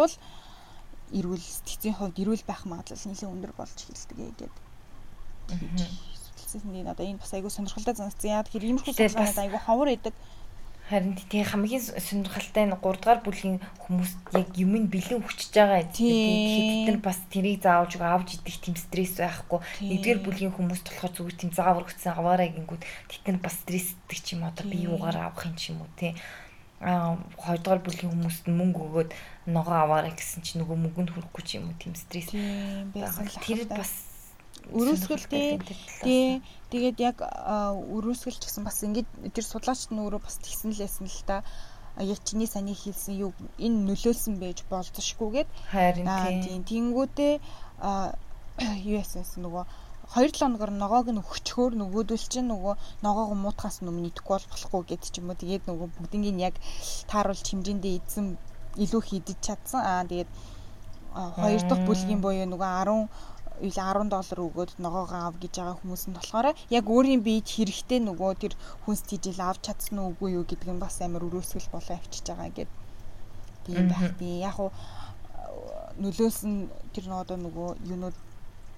[1.15, 4.53] эрүүл сэтгцийн хувьд эрүүл байх магадлал нэлээд өндөр болж хэлдэг гэдэг.
[6.63, 8.31] Нэг одоо энэ бас айгүй сонирхолтой санагдсан.
[8.31, 10.15] Яа тэгэхээр иймэрхүү судалгаанууд айгүй ховор идэг.
[10.85, 16.13] Харин тийм хамгийн сонирхолтой нь 3 дугаар бүлгийн хүмүүс яг юмыг бэлэн хүчж байгаа Тийм.
[16.13, 19.65] тэгэхээр бид нар бас тэрийг заавж авч идэх тийм стресс байхгүй.
[19.81, 24.37] Нэгдүгээр бүлгийн хүмүүс болохоор зүгээр тийм заавар өгсөн аваарай гингүүд тэд нар бас стресстэй ч
[24.37, 26.13] юм одоо бие угаараа авах юм ч юм уу тий.
[26.85, 29.11] Аа хоёрдугаар бүлгийн хүмүүст нь мөнгө өгөөд
[29.49, 32.29] ногоо аваарай гэсэн чинь нөгөө мөнгөнд хүрэхгүй ч юм уу тийм стресс.
[32.29, 34.14] Тэр бас
[34.73, 35.61] сонирхолтой тийм
[36.03, 36.43] тий.
[36.73, 41.07] тэгээд яг а, өрөөсгөлч гэсэн бас ингэж тэр судлаач нь өөрөө бас тэгсэн л байсан
[41.07, 41.45] л та.
[42.27, 45.49] Чиний саний хэлсэн юу энэ нөлөөлсөн байж болзошгүйгээд.
[45.71, 46.09] Харин
[46.43, 47.35] тийм тэнгүүтээ
[48.89, 49.65] юу ясанс нөгөө
[50.15, 52.75] 2-7 хоногор ногоог нь өгчхөөр нөгөөдөл чинь нөгөө
[53.07, 55.39] ногоог муутахаас өмнө идэхгүй бол болохгүй гэдэг ч юм уу.
[55.39, 56.55] Тэгээд нөгөө бүгднийг яг
[57.11, 58.27] тааруулж хэмжээндээ эзэн
[58.85, 59.81] илүү хийдэж чадсан.
[59.81, 60.31] Аа тэгээд
[61.15, 63.07] хоёр дахь бүлгийн буюу нөгөө 10
[63.63, 68.01] ил 10 доллар өгөөд ногоогоо ав гэж байгаа хүмүүс нь болохоор яг өөрийн биед хэрэгтэй
[68.03, 68.53] нөгөө тэр
[68.83, 72.51] хүнс тижил авч чадсан уу үгүй юу гэдэг нь бас амар өрөөсгөл болоо авчиж байгаа
[72.51, 72.71] гэд.
[73.65, 74.71] Тийм байх тийм яг уу
[76.03, 76.55] нөлөөсөн
[76.91, 78.17] тэр нөгөө нөгөө юунууд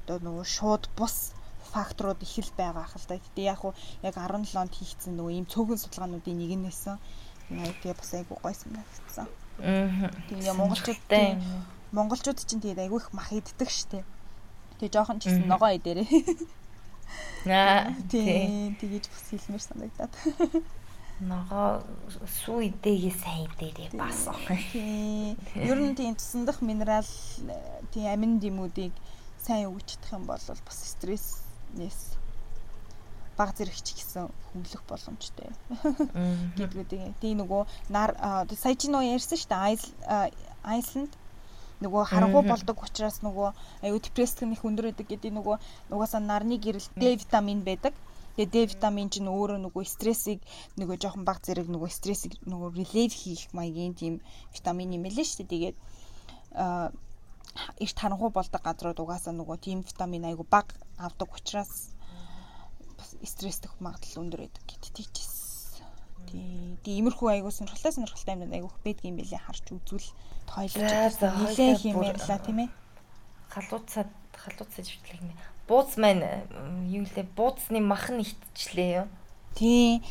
[0.05, 1.33] одоо нөгөө шууд бус
[1.73, 3.17] факторууд их л байгаа хэл та.
[3.17, 3.73] Гэтэ яг уу
[4.05, 7.01] яг 17 онд хийгдсэн нөгөө ийм цөөхөн судалгаануудын нэг нь байсан.
[7.49, 9.27] Тэгээ бас айгу гойсон байсан.
[9.59, 10.13] Аа.
[10.29, 11.41] Тэгээ монголчууд Сонирхолтой.
[11.97, 14.07] монголчууд чинь тэгээд айгүй их мах иддэг штеп.
[14.81, 16.07] Тэгээ жоохон ч гэсэн ногоо идэрээ.
[17.47, 17.95] Аа.
[18.11, 20.13] Тийм тэгэж бас хэлмээр санагдаад.
[21.23, 21.81] Ногоо
[22.45, 24.29] сүү идэгээ сайн идээрээ бас.
[24.75, 25.39] Тийм.
[25.55, 27.09] Ер нь тийм цусндах минерал
[27.95, 28.93] тийм амин дэмүүдийг
[29.41, 32.19] сайн өгч чадах юм бол бас стресснээс
[33.37, 35.49] баг зэрэгч гэсэн хөнгөлөх боломжтой
[36.57, 37.21] гэдгүүдээ.
[37.21, 37.63] Тийм нөгөө
[37.93, 38.17] нар
[38.57, 40.33] сая чи нөгөө ярьсан шүү дээ.
[40.65, 41.13] Айсланд
[41.85, 43.49] нөгөө харангуй болдог учраас нөгөө
[43.85, 45.57] аюу депрессийн их өндөр байдаг гэдэг нөгөө
[45.93, 47.93] нугасаа нарны гэрэл Д витамин байдаг.
[48.37, 50.41] Тэгээ Д витамин чинь өөрөө нөгөө стрессийг
[50.81, 54.15] нөгөө жоохон баг зэрэг нөгөө стрессийг нөгөө релив хийх маягийн тийм
[54.57, 55.53] витамин юм элэ шүү дээ.
[55.53, 55.77] Тэгээд
[56.57, 56.93] а
[57.81, 61.93] эрт харанхуй болдог газрууд угаасаа нөгөө тийм витамин айгу баг авдаг учраас
[62.97, 65.36] бас стресстэх магадлал өндөр байдаг гэт тийчээс.
[66.27, 66.79] Тий.
[66.85, 70.11] Тэгээ имерхүү айгу сонирхолтой сонирхолтой юмнууд айгу байдаг юм билээ харж үзвэл
[70.47, 72.71] тойлож нилээ ярьлаа тийм ээ.
[73.51, 75.35] халууцаад халууцаад живтлэг нэ.
[75.67, 76.23] Бууз маань
[76.91, 79.09] юу лээ бууцны мах нь итчлээ юу.
[79.55, 80.03] Тий.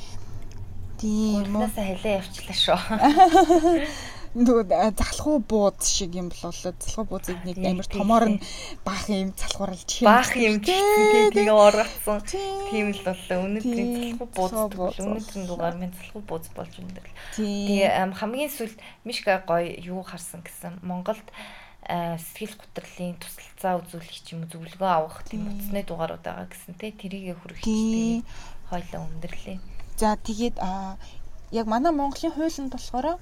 [0.99, 1.67] Тийм үү.
[1.67, 2.79] Урнаасаа халиа явчлаа шүү.
[4.35, 4.67] Нөгөө
[4.99, 8.35] залхуу бууз шиг юм болоо залхуу буузыг нэг Тийм, амар тийм, томоор тийм.
[8.35, 8.43] нь
[8.83, 12.19] баах юм залхууралж Баах юм Тий, тэгээ оргацсан.
[12.27, 12.43] тий.
[12.67, 13.39] Тийм л боллоо.
[13.47, 17.07] Өнөөдрийн Тийм, залхуу бууз өнөөдрийн дугаар минь залхуу бууз болж өндөр.
[17.31, 17.67] Тийм.
[17.71, 18.77] Тэгээ ам, хамгийн сүүлд
[19.07, 21.23] Мишка гоё юу харсан гэсэн Монголд
[21.87, 26.91] сэтгэл готрлын тусалцаа үзүүлэх ч юм уу зөвлөгөө авах тийм утасны дугаарууд байгаа гэсэн те
[26.91, 28.19] тэрийгэ хүргэж Тийм.
[28.19, 28.25] тэгээд
[28.67, 29.57] хойлоо өндөрлөө.
[30.01, 30.57] За тэгээд
[31.55, 33.21] яг манай Монголын хуулинд болохоор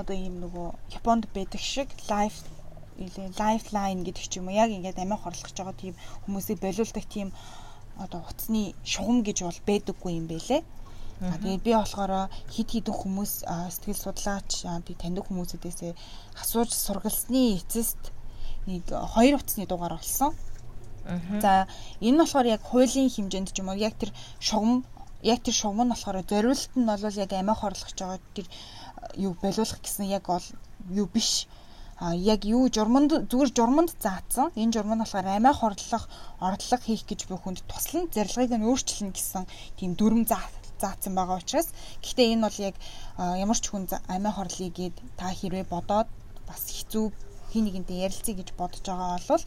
[0.00, 0.68] одоо ийм нөгөө
[0.98, 2.34] Японд байдаг шиг лайф
[3.38, 5.94] лайфлайн гэдэг ч юм уу яг ингээд амиа хорлох гэж байгаа тийм
[6.26, 7.28] хүмүүсийг болиулдаг тийм
[7.98, 10.62] одоо утасны шугам гэж бол байдаггүй юм байлээ.
[11.20, 13.32] А тэгээд би болохоор хид хідэн хүмүүс
[13.74, 14.50] сэтгэл судлаач
[14.86, 15.78] тий таньдаг хүмүүсүүдээс
[16.42, 18.14] асууж сургалсны эцэст
[18.70, 20.30] нэг хоёр утасны дугаар олсон.
[21.42, 21.66] За
[21.98, 24.86] энэ нь болохоор яг хуулийн хэмжээнд ч юм уу яг тэр шугам
[25.22, 28.46] яг тэр шугам нь болохоор зориулт нь бол яг амиа хорлох гэж байгаа тэр
[29.16, 30.46] юу болиулах гэсэн яг бол
[30.90, 31.46] юу биш.
[32.00, 34.54] а яг юу журманд зүгээр журманд заасан.
[34.54, 36.06] Энэ журам нь болохоор амиа хорлох,
[36.38, 39.44] ордлого хийх гэж буй хүнд туслан зарилгыг нь өөрчилнө гэсэн
[39.74, 40.22] тийм дүрм
[40.78, 42.76] заасан байгаа учраас гэхдээ энэ бол яг
[43.18, 46.06] ямар ч хүн амиа хорлыг гээд та хэрвээ бодоод
[46.46, 47.04] бас хэцүү
[47.50, 49.44] хин нэгэнтэй ярилцъя гэж бодож байгаа бол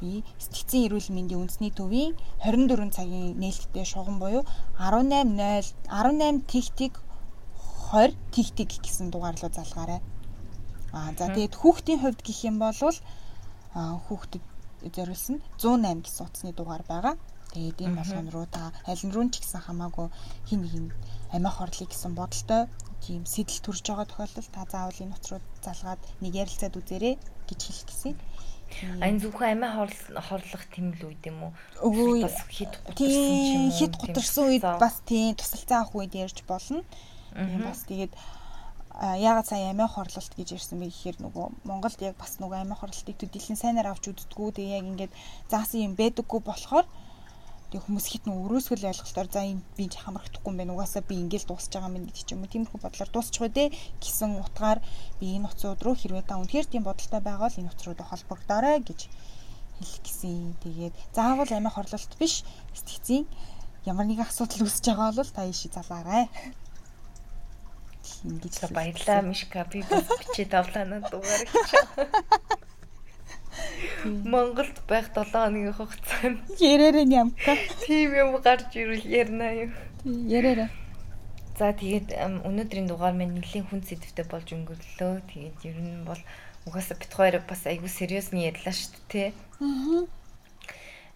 [0.00, 2.12] би сэтгцийн эрүүл мэндийн үндэсний төвийн
[2.44, 4.44] 24 цагийн нээлттэй шугам буюу
[4.76, 6.92] 18.0 18 тэг тэг
[7.90, 10.00] 20 тэг тэг гэсэн дугаар руу залгаарай.
[10.94, 12.74] Аа за тэгээд хүүхдийн хувьд гэх юм бол
[13.74, 14.44] хүүхдэд
[14.94, 17.14] зориулсан 108 гэсэн утасны дугаар байгаа.
[17.50, 20.06] Тэгээд энэ болгон руу та аль нь руу ч гэсэн хамаагүй
[20.46, 20.86] хин юм
[21.34, 22.70] амиа хорлыг гэсэн бодолтой
[23.02, 27.14] тийм сэтэл төрж байгаа тохиолдолд та заавал энэ утас руу залгаад нэг ярилцаад үзээрэй
[27.50, 28.14] гэж хэлэх гэсэн.
[29.02, 29.70] Ань зөвхөн амиа
[30.30, 31.52] хорлох тийм л үед юм уу?
[31.82, 33.70] Өвөө бас хэд гутарсан юм?
[33.74, 36.86] Хэд гутарсан үед бас тийм тусалцаа авах үед ярьж болно.
[37.34, 38.12] Тийм бас тэгээд
[38.98, 43.16] яагаад сая амиа хорлолт гэж ярьсан бэ гэхээр нөгөө Монголд яг бас нөгөө амиа хорлолтыг
[43.16, 44.50] төдийлэн сайнаар авч үздэггүй.
[44.50, 45.12] Тэгээ яг ингээд
[45.46, 46.86] заасан юм байдаггүй болохоор
[47.70, 51.70] тэг хүмүүс хитэн өрөөсгөл ойлголтоор за энэ би хамрагдахгүй юм байна угаасаа би ингээд дуусч
[51.70, 52.50] байгаа юм гэдэг ч юм уу.
[52.50, 53.68] Тиймэрхүү бодлоор дуусчих үү дээ
[54.02, 54.78] гэсэн утгаар
[55.22, 59.00] би энэ утсууд руу хэрвээ та үнэхээр тийм бодолтой байгаа бол энэ утсруудаа холбогдоорой гэж
[59.78, 60.58] хэлэх гэсэн.
[60.66, 62.42] Тэгээд заавал амиа хорлолт биш
[62.74, 63.24] сэтгцийн
[63.86, 66.26] ямар нэгэн асуудал үүсэж байгаа бол та иши залаарай
[68.24, 71.70] ингэж баярлаа Мишка би бас бичээд авлаа дугаар гэж.
[74.04, 77.56] Монголд байх 7 хоногийн хугацаанд ярээрээ ямка.
[77.84, 79.72] Тийм юм гарч ирвэл ярина юу.
[80.04, 80.70] Ярээрээ.
[81.58, 82.08] За тэгээд
[82.48, 85.14] өнөөдрийн дугаар маань нэлийн хүн сэдвтэй болж өнгөрлөө.
[85.28, 86.22] Тэгээд ер нь бол
[86.66, 89.28] угаасаа бит хоёр бас айгүй сериусны ярьлаа шүү дээ.
[89.60, 90.19] Аа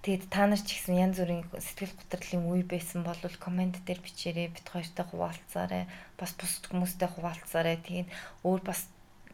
[0.04, 4.52] Тэгээд та нар ч гэсэн янз бүрийн сэтгэл готрлын үе байсан бол комент дээр бичээрэй,
[4.52, 5.88] бит хоёртой хуваалцаарай.
[6.20, 7.80] Бас бусд хүмүүстэй хуваалцаарай.
[7.80, 8.12] Тэгээд
[8.44, 8.84] өөр бас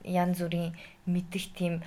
[0.07, 0.79] янз бүрийн
[1.11, 1.83] мэдих тийм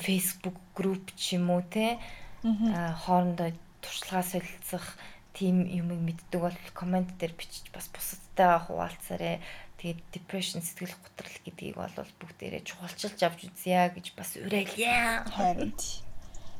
[0.00, 2.00] Facebook групп ч юм уу те
[2.40, 3.52] хоорондоо
[3.84, 4.96] туршлагаа солилцох
[5.36, 9.44] тийм юмыг мэддэг бол комент дээр бичиж бас бусадтай хуваалцаарай.
[9.76, 11.92] Тэгээд depression сэтгэл готрол гэдгийг бол
[12.24, 15.28] бүгдээрээ чухалчилж авч үзье гэж бас уриалъя.
[15.28, 15.76] Харин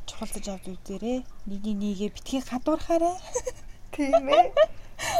[0.06, 1.18] чухалдаж авч үзээрэй.
[1.50, 3.18] Нэгийг нэгээ битгий хадуурхаарай.
[3.94, 4.54] Тийм ээ.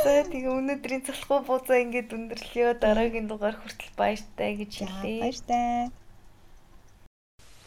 [0.06, 2.78] За тэгээ өнөөдрийн залхуу бузаа ингээд өндөрлөё.
[2.80, 5.20] Дараагийн дугаар хүртэл баяртай гэж хэлье.
[5.26, 5.90] Баяртай.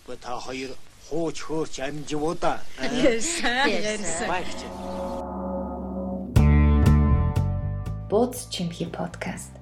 [0.08, 0.72] Гэхдээ та хоёр
[1.12, 2.64] хууч хөөч амживуда.
[2.82, 3.68] Ярьсан.
[3.68, 4.28] Ярьсан.
[4.32, 4.60] Баярч.
[8.10, 9.59] Бууз чимхи подкаст